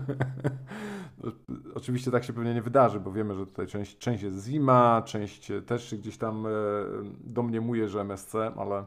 [1.23, 1.31] No,
[1.75, 5.51] Oczywiście tak się pewnie nie wydarzy, bo wiemy, że tutaj część, część jest zima, część
[5.65, 6.49] też gdzieś tam e,
[7.23, 8.85] domniemuje, że MSC, ale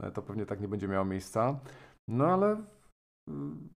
[0.00, 1.60] e, to pewnie tak nie będzie miało miejsca.
[2.08, 2.56] No ale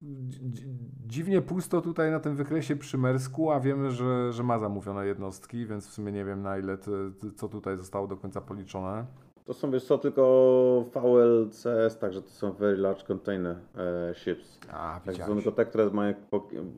[0.02, 0.66] dzi-
[1.06, 5.66] dziwnie pusto tutaj na tym wykresie przy Mersku, a wiemy, że, że ma zamówione jednostki,
[5.66, 6.90] więc w sumie nie wiem na ile, te,
[7.36, 9.06] co tutaj zostało do końca policzone.
[9.46, 14.58] To są wiesz co, tylko VLCS, także to są Very Large Container e, Ships.
[14.72, 16.14] A, Tak, są tylko te, które mają,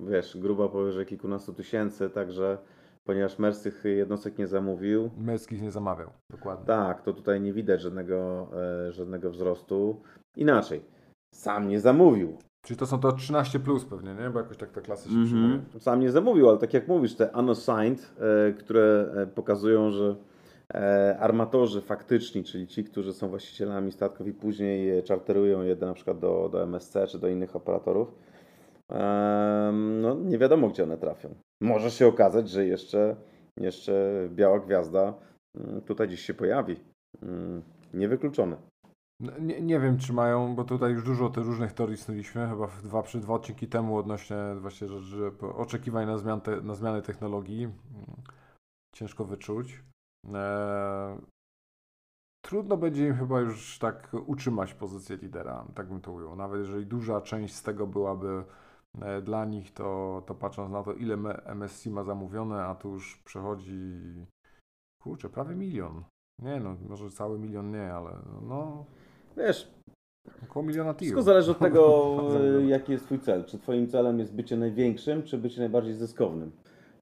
[0.09, 2.59] wiesz, gruba powyżej kilkunastu tysięcy, także
[3.05, 6.67] ponieważ Mers tych jednostek nie zamówił, Merskich nie zamawiał, dokładnie.
[6.67, 8.49] tak, to tutaj nie widać żadnego,
[8.89, 10.01] e, żadnego wzrostu.
[10.37, 10.81] Inaczej,
[11.35, 12.39] sam nie zamówił.
[12.63, 14.31] Czyli to są to 13 plus pewnie, nie?
[14.31, 15.55] Bo jakoś tak te klasy się przyjmuje.
[15.55, 15.81] Mhm.
[15.81, 18.15] Sam nie zamówił, ale tak jak mówisz, te unassigned,
[18.49, 20.17] e, które e, pokazują, że
[21.19, 26.19] armatorzy faktyczni, czyli ci, którzy są właścicielami statków i później je czarterują je na przykład
[26.19, 28.15] do, do MSC czy do innych operatorów,
[28.91, 31.35] em, no nie wiadomo gdzie one trafią.
[31.63, 33.17] Może się okazać, że jeszcze,
[33.57, 35.15] jeszcze Biała Gwiazda
[35.55, 36.77] mm, tutaj gdzieś się pojawi.
[37.23, 37.63] Mm,
[37.95, 38.57] Niewykluczone.
[39.21, 42.67] No, Nie, nie wiem, czy mają, bo tutaj już dużo tych różnych teorii snuliśmy, chyba
[42.67, 47.03] dwa, przy dwa odcinki temu odnośnie właśnie że, że oczekiwań na, zmian te, na zmiany
[47.03, 47.65] technologii.
[47.65, 47.75] Mm,
[48.95, 49.83] Ciężko wyczuć.
[50.35, 51.19] Eee,
[52.45, 56.37] trudno będzie im chyba już tak utrzymać pozycję lidera, tak bym to ujął.
[56.37, 58.45] Nawet jeżeli duża część z tego byłaby
[59.03, 61.15] e, dla nich, to, to patrząc na to, ile
[61.45, 63.93] MSC ma zamówione, a tu już przechodzi,
[65.03, 66.05] kurczę, prawie milion.
[66.43, 68.85] Nie no, może cały milion nie, ale no
[69.37, 69.71] Wiesz,
[70.43, 70.95] około miliona.
[70.95, 72.15] Wszystko zależy od tego,
[72.61, 73.45] e, jaki jest Twój cel.
[73.45, 76.53] Czy Twoim celem jest bycie największym, czy bycie najbardziej zyskownym?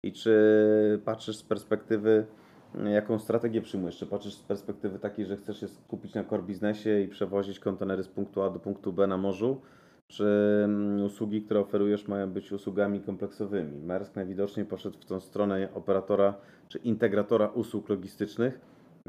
[0.02, 2.45] I czy patrzysz z perspektywy, e,
[2.84, 3.96] jaką strategię przyjmujesz?
[3.96, 8.02] Czy patrzysz z perspektywy takiej, że chcesz się skupić na core biznesie i przewozić kontenery
[8.02, 9.60] z punktu A do punktu B na morzu?
[10.08, 10.24] Czy
[10.64, 13.80] mm, usługi, które oferujesz, mają być usługami kompleksowymi?
[13.80, 16.34] Maersk najwidoczniej poszedł w tą stronę operatora
[16.68, 18.60] czy integratora usług logistycznych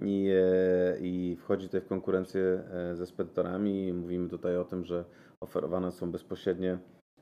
[0.01, 3.93] i, e, i wchodzi tutaj w konkurencję e, ze spedytorami.
[3.93, 5.05] Mówimy tutaj o tym, że
[5.39, 6.77] oferowane są bezpośrednie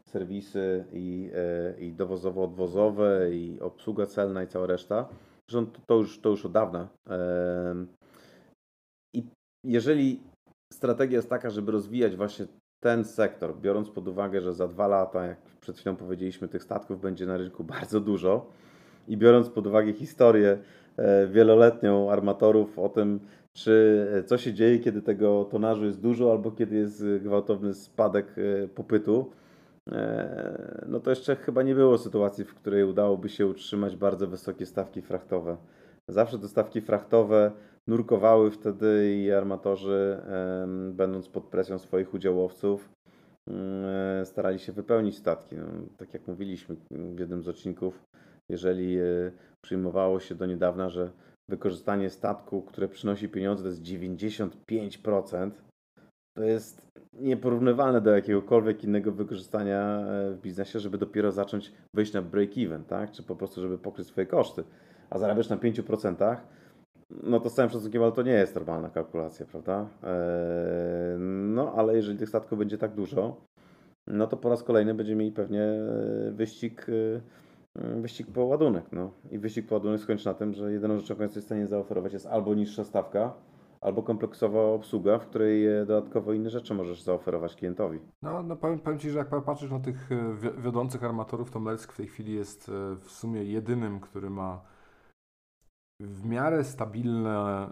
[0.06, 5.10] serwisy i, e, i dowozowo-odwozowe i obsługa celna i cała reszta.
[5.50, 6.88] Zresztą to, to, już, to już od dawna.
[9.14, 9.24] I
[9.66, 10.20] jeżeli
[10.74, 12.46] strategia jest taka, żeby rozwijać właśnie
[12.84, 17.02] ten sektor, biorąc pod uwagę, że za dwa lata, jak przed chwilą powiedzieliśmy, tych statków
[17.02, 18.52] będzie na rynku bardzo dużo
[19.08, 20.58] i biorąc pod uwagę historię
[20.98, 23.20] e, wieloletnią armatorów o tym,
[23.54, 27.74] czy e, co się dzieje, kiedy tego tonażu jest dużo, albo kiedy jest e, gwałtowny
[27.74, 28.36] spadek
[28.76, 29.32] popytu,
[30.88, 35.02] no to jeszcze chyba nie było sytuacji, w której udałoby się utrzymać bardzo wysokie stawki
[35.02, 35.58] frachtowe.
[36.08, 37.52] Zawsze te stawki frachtowe
[37.88, 40.22] nurkowały wtedy i armatorzy,
[40.92, 42.90] będąc pod presją swoich udziałowców,
[43.48, 45.56] mm, starali się wypełnić statki.
[45.56, 45.66] No,
[45.98, 48.04] tak jak mówiliśmy w jednym z odcinków,
[48.50, 49.32] jeżeli e,
[49.62, 51.12] przyjmowało się do niedawna, że
[51.50, 55.52] wykorzystanie statku, które przynosi pieniądze, to jest 95%,
[56.36, 62.22] to jest nieporównywalne do jakiegokolwiek innego wykorzystania e, w biznesie, żeby dopiero zacząć wejść na
[62.22, 63.12] break-even, tak?
[63.12, 64.64] czy po prostu, żeby pokryć swoje koszty.
[65.10, 66.38] A zarabiasz na 5%,
[67.24, 69.88] no to z całym szacunkiem, ale to nie jest normalna kalkulacja, prawda?
[70.04, 71.20] Eee,
[71.56, 73.42] No, ale jeżeli tych statków będzie tak dużo,
[74.08, 76.88] no to po raz kolejny będziemy mieli pewnie e, wyścig,
[77.76, 78.86] e, wyścig po ładunek.
[78.92, 79.12] No.
[79.32, 82.14] I wyścig po ładunek skończy na tym, że jedyną rzeczą, jaką jesteś w stanie zaoferować
[82.14, 83.34] jest albo niższa stawka,
[83.86, 88.00] albo kompleksowa obsługa, w której e, dodatkowo inne rzeczy możesz zaoferować klientowi.
[88.22, 91.60] No, no powiem, powiem Ci, że jak patrzysz na tych e, wi- wiodących armatorów, to
[91.60, 94.62] Maersk w tej chwili jest e, w sumie jedynym, który ma
[96.00, 97.68] w miarę stabilne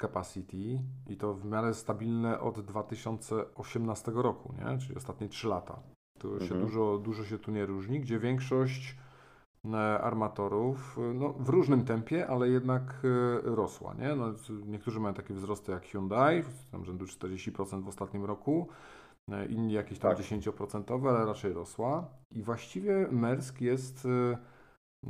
[0.00, 4.78] capacity i to w miarę stabilne od 2018 roku, nie?
[4.78, 5.82] czyli ostatnie 3 lata.
[6.18, 6.60] To się Mhm.
[6.60, 8.96] dużo, dużo się tu nie różni, gdzie większość
[10.02, 13.94] armatorów e, no, w różnym tempie, ale jednak e, rosła.
[13.94, 14.16] Nie?
[14.16, 14.34] No,
[14.66, 18.68] niektórzy mają takie wzrosty jak Hyundai, tam rzędu 40% w ostatnim roku,
[19.30, 20.24] e, inni jakieś tam Tak.
[20.24, 22.10] 10%, ale raczej rosła.
[22.30, 24.38] I właściwie Maersk jest, e,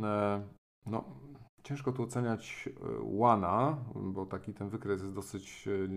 [0.03, 0.43] e,
[0.87, 1.05] no,
[1.63, 5.89] ciężko tu oceniać e, Łana, bo taki ten wykres jest dosyć e,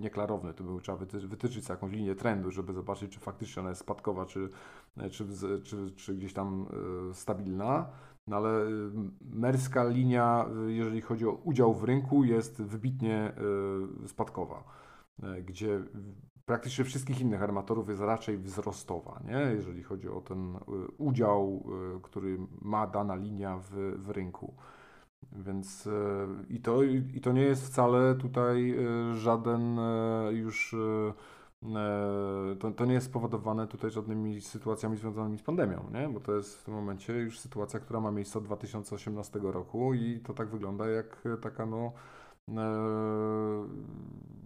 [0.00, 0.54] nieklarowny.
[0.54, 4.26] Tu by trzeba wyty- wytyczyć jakąś linię trendu, żeby zobaczyć, czy faktycznie ona jest spadkowa,
[4.26, 4.48] czy,
[4.96, 5.26] e, czy,
[5.62, 6.66] czy, czy gdzieś tam
[7.12, 7.86] stabilna.
[8.26, 8.66] No ale
[9.20, 13.32] merska linia, jeżeli chodzi o udział w rynku, jest wybitnie
[14.06, 14.64] spadkowa,
[15.44, 15.82] gdzie
[16.46, 19.54] praktycznie wszystkich innych armatorów jest raczej wzrostowa, nie?
[19.54, 20.58] jeżeli chodzi o ten
[20.98, 21.66] udział,
[22.02, 24.54] który ma dana linia w, w rynku.
[25.34, 30.76] Więc e, i to, i to nie jest wcale tutaj e, żaden e, już.
[32.60, 36.08] To, to nie jest spowodowane tutaj żadnymi sytuacjami związanymi z pandemią, nie?
[36.08, 40.20] bo to jest w tym momencie już sytuacja, która ma miejsce od 2018 roku i
[40.20, 41.92] to tak wygląda jak taka no,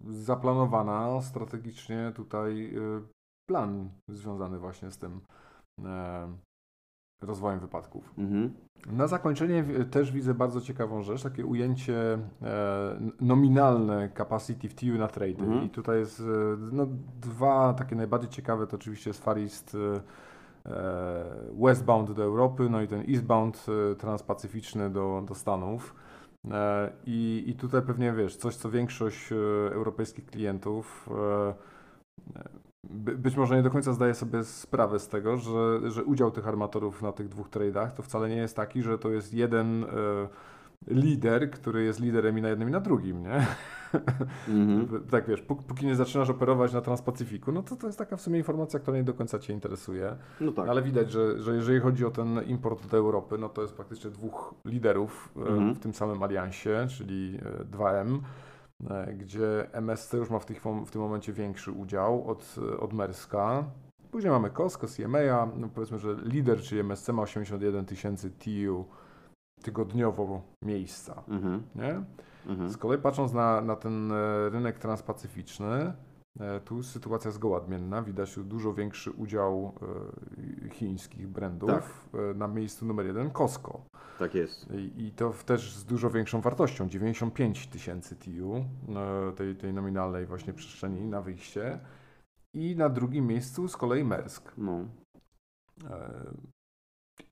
[0.08, 2.74] zaplanowana strategicznie tutaj
[3.46, 5.20] plan związany właśnie z tym
[7.22, 8.14] rozwojem wypadków.
[8.18, 8.54] Mhm.
[8.86, 15.08] Na zakończenie też widzę bardzo ciekawą rzecz, takie ujęcie e, nominalne capacity w TU na
[15.08, 15.38] trade.
[15.38, 15.64] Mhm.
[15.64, 16.24] I tutaj jest e,
[16.72, 16.86] no,
[17.20, 20.00] dwa takie najbardziej ciekawe, to oczywiście jest Far East e,
[20.70, 21.24] e,
[21.60, 25.94] westbound do Europy, no i ten eastbound e, transpacyficzny do, do Stanów.
[26.50, 29.32] E, I, I tutaj pewnie wiesz, coś co większość
[29.72, 31.08] europejskich klientów
[32.84, 36.48] by, być może nie do końca zdaje sobie sprawę z tego, że, że udział tych
[36.48, 39.86] armatorów na tych dwóch tradeach to wcale nie jest taki, że to jest jeden e,
[40.86, 43.46] lider, który jest liderem i na jednym i na drugim, nie?
[44.48, 44.88] Mhm.
[45.10, 48.20] tak wiesz, póki, póki nie zaczynasz operować na Transpacyfiku, no to to jest taka w
[48.20, 50.16] sumie informacja, która nie do końca Cię interesuje.
[50.40, 50.68] No tak.
[50.68, 54.10] Ale widać, że, że jeżeli chodzi o ten import do Europy, no to jest praktycznie
[54.10, 55.74] dwóch liderów e, Mhm.
[55.74, 58.20] w tym samym aliansie, czyli e, 2M, e,
[59.18, 63.64] gdzie MSC już ma w, tych, w tym momencie większy udział od, od Merska.
[64.10, 68.84] Później mamy Costco, CMA, no powiedzmy, że lider, czyli MSC ma 81 tysięcy TU
[69.62, 71.62] tygodniowo miejsca, Mhm.
[71.74, 72.02] nie?
[72.46, 72.70] Mhm.
[72.70, 75.92] Z kolei patrząc na, na ten e, rynek transpacyficzny, e,
[76.64, 78.02] tu sytuacja zgoła odmienna.
[78.02, 79.74] Widać tu dużo większy udział
[80.66, 81.70] e, chińskich brandów.
[81.70, 82.20] Tak.
[82.30, 83.80] E, Na miejscu numer jeden Costco.
[84.18, 84.66] Tak jest.
[84.96, 90.52] I, to też z dużo większą wartością 95 tysięcy TU e, tej, tej nominalnej właśnie
[90.52, 91.80] przestrzeni na wyjście.
[92.54, 94.52] I na drugim miejscu z kolei Maersk.
[94.58, 94.84] No.
[95.90, 96.30] E,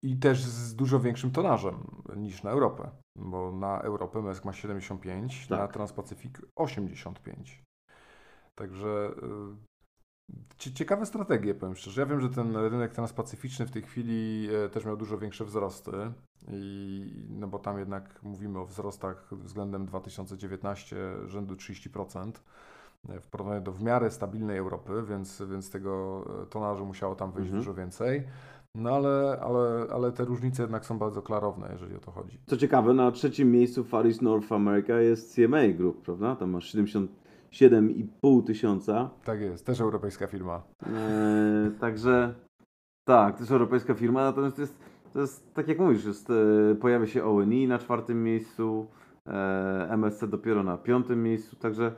[0.02, 1.74] I też z dużo większym tonażem
[2.16, 5.72] niż na Europę, bo na Europę Maersk ma 75, na Tak.
[5.72, 7.65] Transpacyfik 85.
[8.56, 9.10] Także
[10.30, 12.00] y, cie- ciekawe strategie, powiem szczerze.
[12.00, 15.90] Ja wiem, że ten rynek transpacyficzny w tej chwili e, też miał dużo większe wzrosty,
[16.48, 20.96] i, no bo tam jednak mówimy o wzrostach względem 2019
[21.26, 22.32] rzędu 30%
[23.08, 27.32] e, w porównaniu do w miarę stabilnej Europy, więc, więc tego e, tonażu musiało tam
[27.32, 27.60] wyjść Mhm.
[27.62, 28.24] dużo więcej.
[28.74, 32.38] No ale, ale, ale te różnice jednak są bardzo klarowne, jeżeli o to chodzi.
[32.46, 36.36] Co ciekawe, na trzecim miejscu Far East North America jest CMA Group, prawda?
[36.36, 36.74] Tam masz
[37.56, 39.10] 77,5 tysiąca.
[39.24, 40.62] Tak jest, też europejska firma.
[40.86, 42.34] Eee, także
[43.08, 44.78] tak, jest europejska firma, natomiast to jest,
[45.12, 48.86] to jest tak jak mówisz, jest, e, pojawia się ONI na czwartym miejscu,
[49.26, 51.92] e, MSC dopiero na piątym miejscu, także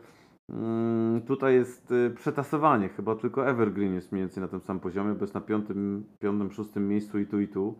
[0.52, 5.14] mm, tutaj jest e, przetasowanie, chyba tylko Evergreen jest mniej więcej na tym samym poziomie,
[5.14, 7.78] bo jest na piątym, piątym szóstym miejscu i tu i tu.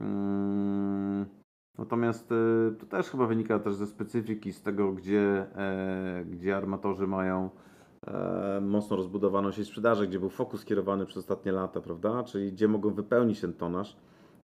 [0.00, 1.26] Mm,
[1.80, 2.36] Natomiast e,
[2.78, 7.50] to też chyba wynika też ze specyfiki, z tego, gdzie, e, gdzie armatorzy mają
[8.06, 12.22] e, mocno rozbudowaną sieć sprzedaży, gdzie był fokus kierowany przez ostatnie lata, prawda?
[12.22, 13.96] Czyli gdzie mogą wypełnić ten tonaż.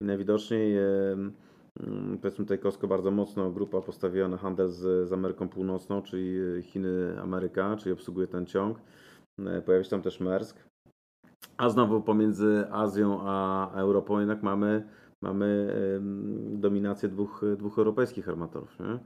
[0.02, 0.84] I najwidoczniej e,
[1.80, 6.40] mm, powiedzmy tutaj Costco bardzo mocno grupa postawiła na handel z, z Ameryką Północną, czyli
[6.64, 8.82] Chiny, Ameryka, czyli obsługuje ten ciąg.
[9.66, 10.58] Pojawia się tam też Maersk.
[11.58, 14.88] A znowu pomiędzy Azją a Europą jednak mamy,
[15.22, 15.76] mamy
[16.54, 18.80] dominację dwóch, dwóch europejskich armatorów.
[18.80, 19.00] Nie?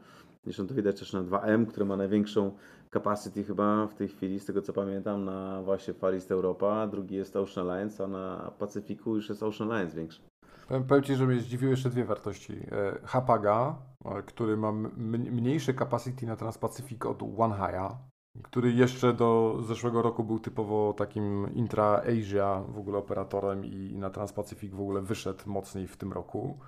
[0.44, 2.52] Zresztą to widać też na 2M, które ma największą
[2.94, 7.16] capacity chyba w tej chwili, z tego co pamiętam, na właśnie Far East Europa, drugi
[7.16, 10.22] jest Ocean Alliance, a na Pacyfiku już jest Ocean Alliance większy.
[10.68, 12.54] Powiem, powiem Ci, że mnie zdziwiły jeszcze dwie wartości.
[12.72, 14.92] E, Hapaga, e, który ma m-
[15.32, 17.96] mniejsze capacity na Transpacific od OneHi'a,
[18.44, 24.74] który jeszcze do zeszłego roku był typowo takim intra-Asia w ogóle operatorem i na Transpacific
[24.74, 26.60] w ogóle wyszedł mocniej w tym roku.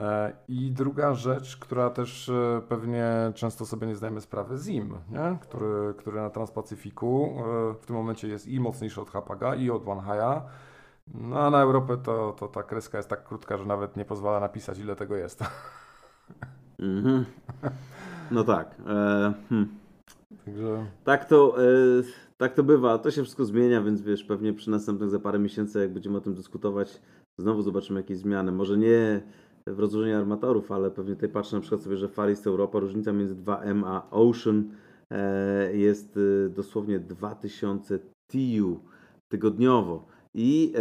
[0.00, 5.38] E, I druga rzecz, która też e, pewnie często sobie nie zdajemy sprawy, ZIM, nie?
[5.40, 9.84] Który, który na Transpacyfiku e, w tym momencie jest i mocniejszy od Hapaga i od
[9.84, 10.40] OneHi'a.
[11.14, 14.40] No a na Europę to, to ta kreska jest tak krótka, że nawet nie pozwala
[14.40, 15.44] napisać, ile tego jest.
[16.78, 17.24] Mhm.
[18.30, 18.74] No tak.
[18.86, 19.85] E, hmm.
[20.44, 22.02] Także Tak to, e,
[22.36, 25.80] tak to bywa, to się wszystko zmienia, więc wiesz, pewnie przy następnych za parę miesięcy,
[25.80, 27.00] jak będziemy o tym dyskutować,
[27.38, 28.52] znowu zobaczymy jakieś zmiany.
[28.52, 29.22] Może nie
[29.66, 33.12] w rozłożeniu armatorów, ale pewnie tutaj patrzę na przykład sobie, że Far East Europa, różnica
[33.12, 34.70] między 2M a Ocean
[35.10, 38.80] e, jest e, dosłownie 2000 TU
[39.28, 40.06] tygodniowo.
[40.34, 40.72] I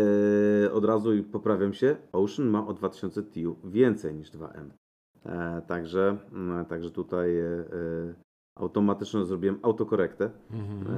[0.66, 4.70] e, od razu poprawiam się, Ocean ma o 2000 TU więcej niż 2M.
[5.26, 7.64] E, także, mm, także tutaj e,
[8.56, 10.30] automatyczną zrobiłem autokorektę.
[10.52, 10.96] mhm.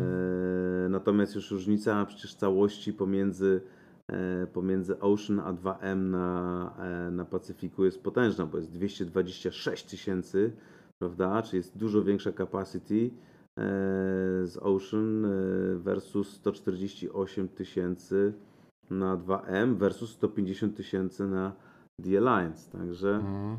[0.85, 3.61] E, natomiast już różnica przecież całości pomiędzy,
[4.07, 10.51] e, pomiędzy Ocean a 2M na, e, na Pacyfiku jest potężna, bo jest 226 tysięcy,
[10.99, 11.41] prawda?
[11.41, 13.09] Czyli jest dużo większa capacity e,
[14.45, 15.29] z Ocean e,
[15.75, 18.33] versus 148 tysięcy
[18.89, 21.53] na 2M versus 150 tysięcy na
[22.03, 22.71] The Alliance.
[22.77, 23.57] Także Mhm.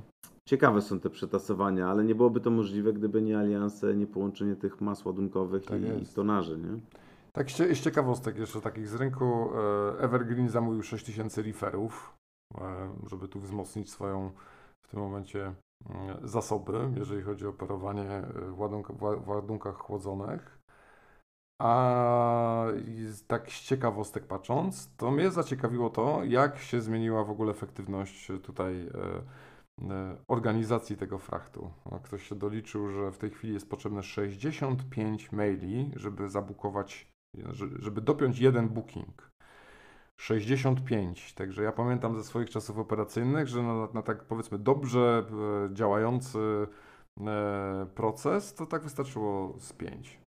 [0.49, 4.80] Ciekawe są te przetasowania, ale nie byłoby to możliwe, gdyby nie alianse, nie połączenie tych
[4.80, 6.14] mas ładunkowych Tak i, i jest.
[6.14, 6.80] tonaży, nie?
[7.32, 12.16] Tak z ciekawostek jeszcze takich z rynku, e, Evergreen zamówił 6000 referów,
[12.55, 14.30] e, żeby tu wzmocnić swoją
[14.86, 15.55] w tym momencie
[15.90, 20.59] mm, zasoby, jeżeli chodzi o operowanie e, w ładunk- w ła- w ładunkach chłodzonych.
[21.62, 22.66] A
[23.26, 28.88] tak z ciekawostek patrząc, to mnie zaciekawiło to, jak się zmieniła w ogóle efektywność tutaj
[30.28, 31.70] organizacji tego frachtu.
[31.90, 37.08] No, Ktoś się doliczył, że w tej chwili jest potrzebne 65 maili, żeby zabukować,
[37.52, 39.30] że- żeby dopiąć jeden booking.
[40.16, 41.34] 65.
[41.34, 45.24] Także ja pamiętam ze swoich czasów operacyjnych, że na, na tak powiedzmy dobrze
[45.70, 46.38] e, działający
[47.20, 50.20] e, proces, to tak wystarczyło z 5.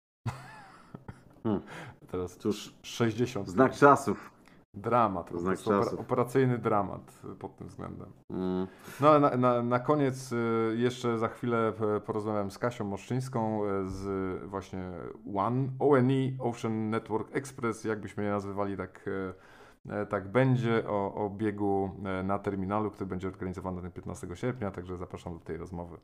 [1.43, 1.61] Hmm.
[2.07, 3.49] Teraz Cóż, 60.
[3.49, 4.31] znak czasów.
[4.73, 5.31] Dramat.
[5.35, 5.99] Znak czasów.
[5.99, 8.07] Operacyjny dramat y, pod tym względem.
[8.29, 8.67] Mm.
[9.01, 10.35] No ale na, na, na koniec y,
[10.77, 14.91] jeszcze za chwilę e, porozmawiam z Kasią Moszczyńską e, z właśnie
[15.35, 19.05] One, ONE, Ocean Network Express, jakbyśmy je nazywali, tak,
[19.87, 24.27] e, e, tak będzie, o, o biegu e, na terminalu, który będzie organizowany ten 15
[24.33, 25.97] sierpnia, także zapraszam do tej rozmowy.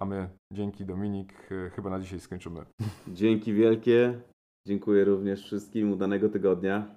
[0.00, 1.32] A my, dzięki Dominik,
[1.66, 2.60] e, chyba na dzisiaj skończymy.
[3.08, 4.20] Dzięki wielkie.
[4.66, 5.92] Dziękuję również wszystkim.
[5.92, 6.96] Udanego tygodnia.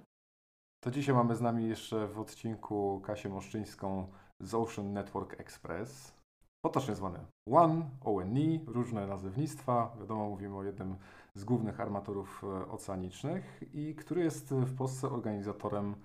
[0.84, 4.08] To dzisiaj mamy z nami jeszcze w odcinku Kasię Moszczyńską
[4.40, 6.20] z Ocean Network Express.
[6.66, 7.20] Potocznie zwany
[7.52, 9.96] One, ONE, różne nazewnictwa.
[10.00, 10.96] Wiadomo, mówimy o jednym
[11.36, 15.96] z głównych armatorów e, oceanicznych i który jest w Polsce organizatorem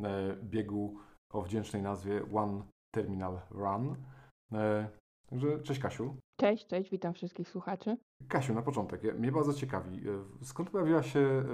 [0.00, 0.96] e, biegu
[1.32, 2.62] o wdzięcznej nazwie One
[2.94, 3.96] Terminal Run.
[4.52, 4.88] E,
[5.30, 6.16] Także cześć Kasiu.
[6.40, 7.96] Cześć, cześć, witam wszystkich słuchaczy.
[8.28, 10.02] Kasiu, na początek, mnie bardzo ciekawi,
[10.42, 11.44] skąd pojawiła się,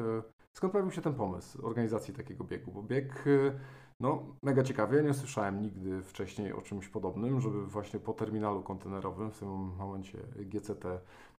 [0.54, 2.72] skąd pojawił się ten pomysł organizacji takiego biegu?
[2.72, 3.52] Bo bieg, e,
[4.00, 8.62] no mega ciekawy, ja nie słyszałem nigdy wcześniej o czymś podobnym, żeby właśnie po terminalu
[8.62, 10.84] kontenerowym, w tym momencie GCT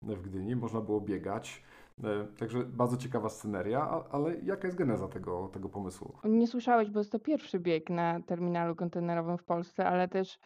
[0.01, 1.63] w Gdyni, można było biegać.
[2.03, 6.13] E, Także bardzo ciekawa sceneria, ale jaka jest geneza tego, tego pomysłu?
[6.23, 10.39] Nie słyszałeś, bo jest to pierwszy bieg na terminalu kontenerowym w Polsce, ale też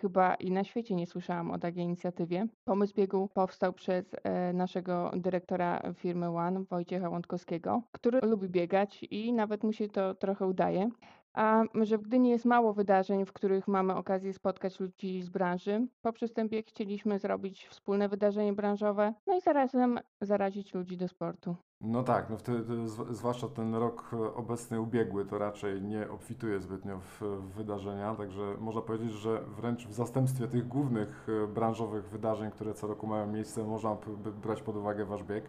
[0.00, 2.46] chyba i na świecie nie słyszałam o takiej inicjatywie.
[2.64, 9.32] Pomysł biegu powstał przez e, naszego dyrektora firmy One, Wojciecha Łądkowskiego, który lubi biegać i
[9.32, 10.90] nawet mu się to trochę udaje.
[11.34, 15.86] A że w Gdyni jest mało wydarzeń, w których mamy okazję spotkać ludzi z branży,
[16.02, 21.56] poprzez ten bieg chcieliśmy zrobić wspólne wydarzenie branżowe, no i zarazem zarazić ludzi do sportu.
[21.80, 26.60] No tak, no wtedy, zw- zwłaszcza ten rok e, obecny ubiegły, to raczej nie obfituje
[26.60, 32.08] zbytnio w, w wydarzenia, także można powiedzieć, że wręcz w zastępstwie tych głównych e, branżowych
[32.08, 33.96] wydarzeń, które co roku mają miejsce, można
[34.42, 35.44] brać pod uwagę Wasz bieg.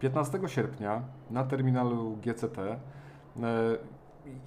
[0.00, 2.58] 15 sierpnia na terminalu GCT.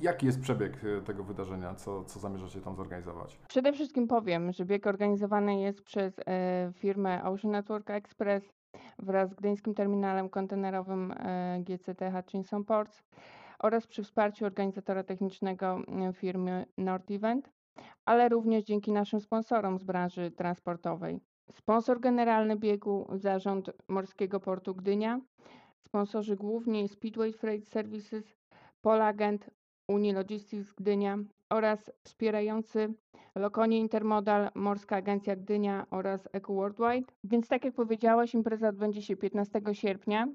[0.01, 1.75] Jaki jest przebieg e, tego wydarzenia?
[1.75, 3.39] Co, co zamierzacie tam zorganizować?
[3.47, 8.53] Przede wszystkim powiem, że bieg organizowany jest przez e, firmę Ocean Network Express
[8.99, 13.03] wraz z gdyńskim terminalem kontenerowym e, GCT Hutchinson Ports
[13.59, 15.81] oraz przy wsparciu organizatora technicznego
[16.13, 17.49] firmy North Event,
[18.05, 21.19] ale również dzięki naszym sponsorom z branży transportowej.
[21.51, 25.19] Sponsor generalny biegu Zarząd Morskiego Portu Gdynia,
[25.79, 28.35] sponsorzy główni Speedway Freight Services,
[28.81, 29.49] Polagent,
[29.87, 31.17] Unii Logistics Gdynia
[31.49, 32.93] oraz wspierający
[33.35, 37.13] Lokonie Intermodal, Morska Agencja Gdynia oraz Eco Worldwide.
[37.23, 40.27] Więc tak jak powiedziałaś, impreza odbędzie się 15 sierpnia.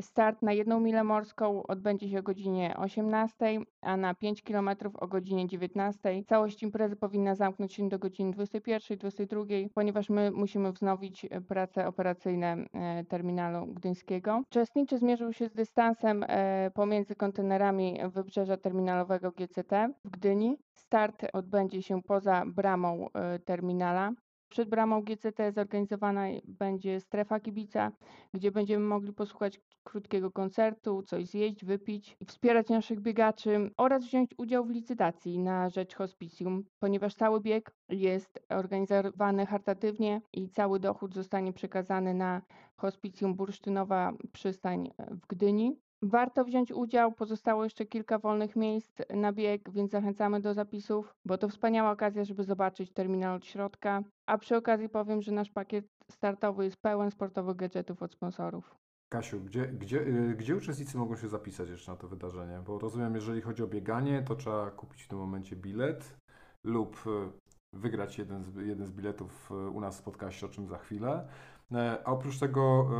[0.00, 5.08] Start na jedną milę morską odbędzie się o godzinie 18, a na 5 km o
[5.08, 6.24] godzinie 19.
[6.24, 12.56] Całość imprezy powinna zamknąć się do godziny 21-22, ponieważ my musimy wznowić e, prace operacyjne
[12.72, 14.42] e, terminalu gdyńskiego.
[14.50, 20.56] Uczestniczy zmierzył się z dystansem e, pomiędzy kontenerami wybrzeża terminalowego GCT w Gdyni.
[20.74, 23.08] Start odbędzie się poza bramą
[23.44, 24.12] terminala.
[24.48, 27.92] Przed bramą GCT zorganizowana będzie strefa kibica,
[28.34, 34.64] gdzie będziemy mogli posłuchać krótkiego koncertu, coś zjeść, wypić, wspierać naszych biegaczy oraz wziąć udział
[34.64, 41.52] w licytacji na rzecz hospicjum, ponieważ cały bieg jest organizowany charytatywnie i cały dochód zostanie
[41.52, 42.42] przekazany na
[42.76, 45.76] hospicjum Bursztynowa Przystań w Gdyni.
[46.06, 51.38] Warto wziąć udział, pozostało jeszcze kilka wolnych miejsc na bieg, więc zachęcamy do zapisów, bo
[51.38, 54.02] to wspaniała okazja, żeby zobaczyć terminal od środka.
[54.26, 58.74] A przy okazji powiem, że nasz pakiet startowy jest pełen sportowych gadżetów od sponsorów.
[59.08, 62.60] Kasiu, gdzie, gdzie, y, gdzie uczestnicy mogą się zapisać jeszcze na to wydarzenie?
[62.66, 66.16] Bo rozumiem, jeżeli chodzi o bieganie, to trzeba kupić w tym momencie bilet
[66.64, 67.10] lub y,
[67.72, 71.28] wygrać jeden z, jeden z biletów y, u nas w podcaście, o czym za chwilę.
[71.74, 72.90] E, A oprócz tego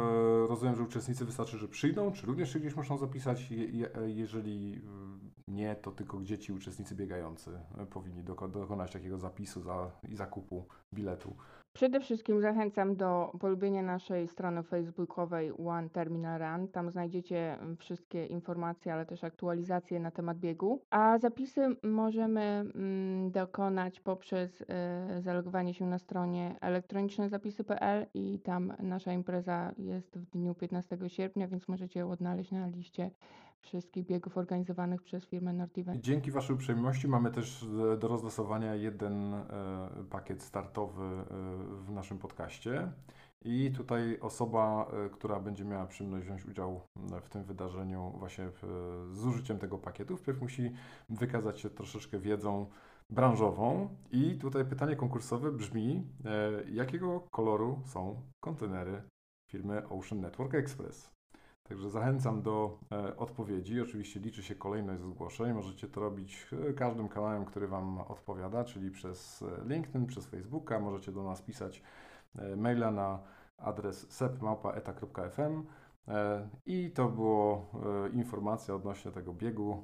[0.44, 3.50] e, rozumiem, że uczestnicy wystarczy, że przyjdą, czy również się gdzieś muszą zapisać?
[3.50, 4.80] Je, je, jeżeli
[5.48, 10.16] nie, to tylko gdzie ci uczestnicy biegający e, powinni doko- dokonać takiego zapisu za, i
[10.16, 11.36] zakupu biletu.
[11.72, 16.68] Przede wszystkim zachęcam do polubienia naszej strony facebookowej One Terminal Run.
[16.68, 20.82] Tam znajdziecie wszystkie informacje, ale też aktualizacje na temat biegu.
[20.90, 29.12] A zapisy możemy mm, dokonać poprzez e, zalogowanie się na stronie elektronicznezapisy.pl i tam nasza
[29.12, 33.10] impreza jest w dniu 15 sierpnia, więc możecie ją odnaleźć na liście
[33.64, 36.00] wszystkich biegów organizowanych przez firmę Nordivent.
[36.00, 39.44] Dzięki Waszej uprzejmości mamy też e, do rozlosowania jeden e,
[40.10, 41.24] pakiet startowy e,
[41.84, 42.92] w naszym podcaście.
[43.46, 46.80] I tutaj osoba, która będzie miała przyjemność wziąć udział
[47.22, 48.48] w tym wydarzeniu właśnie
[49.12, 50.72] z użyciem tego pakietu, wpierw musi
[51.08, 52.66] wykazać się troszeczkę wiedzą
[53.10, 53.88] branżową.
[54.12, 56.06] I tutaj pytanie konkursowe brzmi,
[56.72, 59.02] jakiego koloru są kontenery
[59.50, 61.13] firmy Ocean Network Express?
[61.68, 63.80] Także zachęcam do e, odpowiedzi.
[63.80, 65.52] Oczywiście liczy się kolejność zgłoszeń.
[65.52, 70.80] Możecie to robić e, każdym kanałem, który Wam odpowiada, czyli przez e, LinkedIn, przez Facebooka.
[70.80, 71.82] Możecie do nas pisać
[72.56, 73.18] maila na
[73.58, 75.62] adres sepmałpa.eta.fm
[76.08, 77.70] e, i to było
[78.12, 79.82] informacja odnośnie tego biegu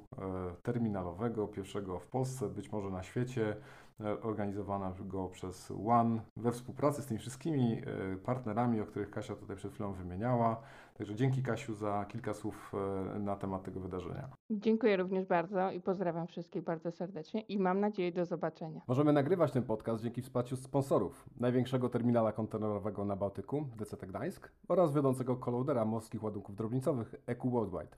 [0.63, 3.55] terminalowego, pierwszego w Polsce, być może na świecie,
[4.21, 7.81] organizowanego przez One we współpracy z tymi wszystkimi
[8.23, 10.61] partnerami, o których Kasia tutaj przed chwilą wymieniała.
[10.93, 12.71] Także dzięki Kasiu za kilka słów
[13.15, 14.29] e, na temat tego wydarzenia.
[14.49, 18.81] Dziękuję również bardzo i pozdrawiam wszystkich bardzo serdecznie i mam nadzieję do zobaczenia.
[18.87, 24.93] Możemy nagrywać ten podcast dzięki wsparciu sponsorów największego terminala kontenerowego na Bałtyku, DCT Gdańsk oraz
[24.93, 27.97] wiodącego kolodera morskich ładunków drobnicowych EQ Worldwide.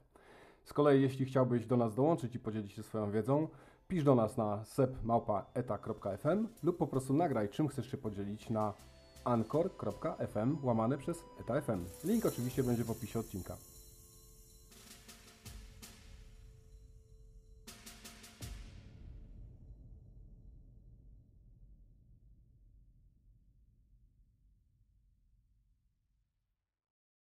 [0.64, 3.48] Z kolei jeśli chciałbyś do nas dołączyć i podzielić się swoją wiedzą,
[3.88, 8.74] pisz do nas na sepmałpa.eta.fm lub po prostu nagraj czym chcesz się podzielić na
[9.24, 11.84] anchor.fm łamane przez eta.fm.
[12.04, 13.56] Link oczywiście będzie w opisie odcinka.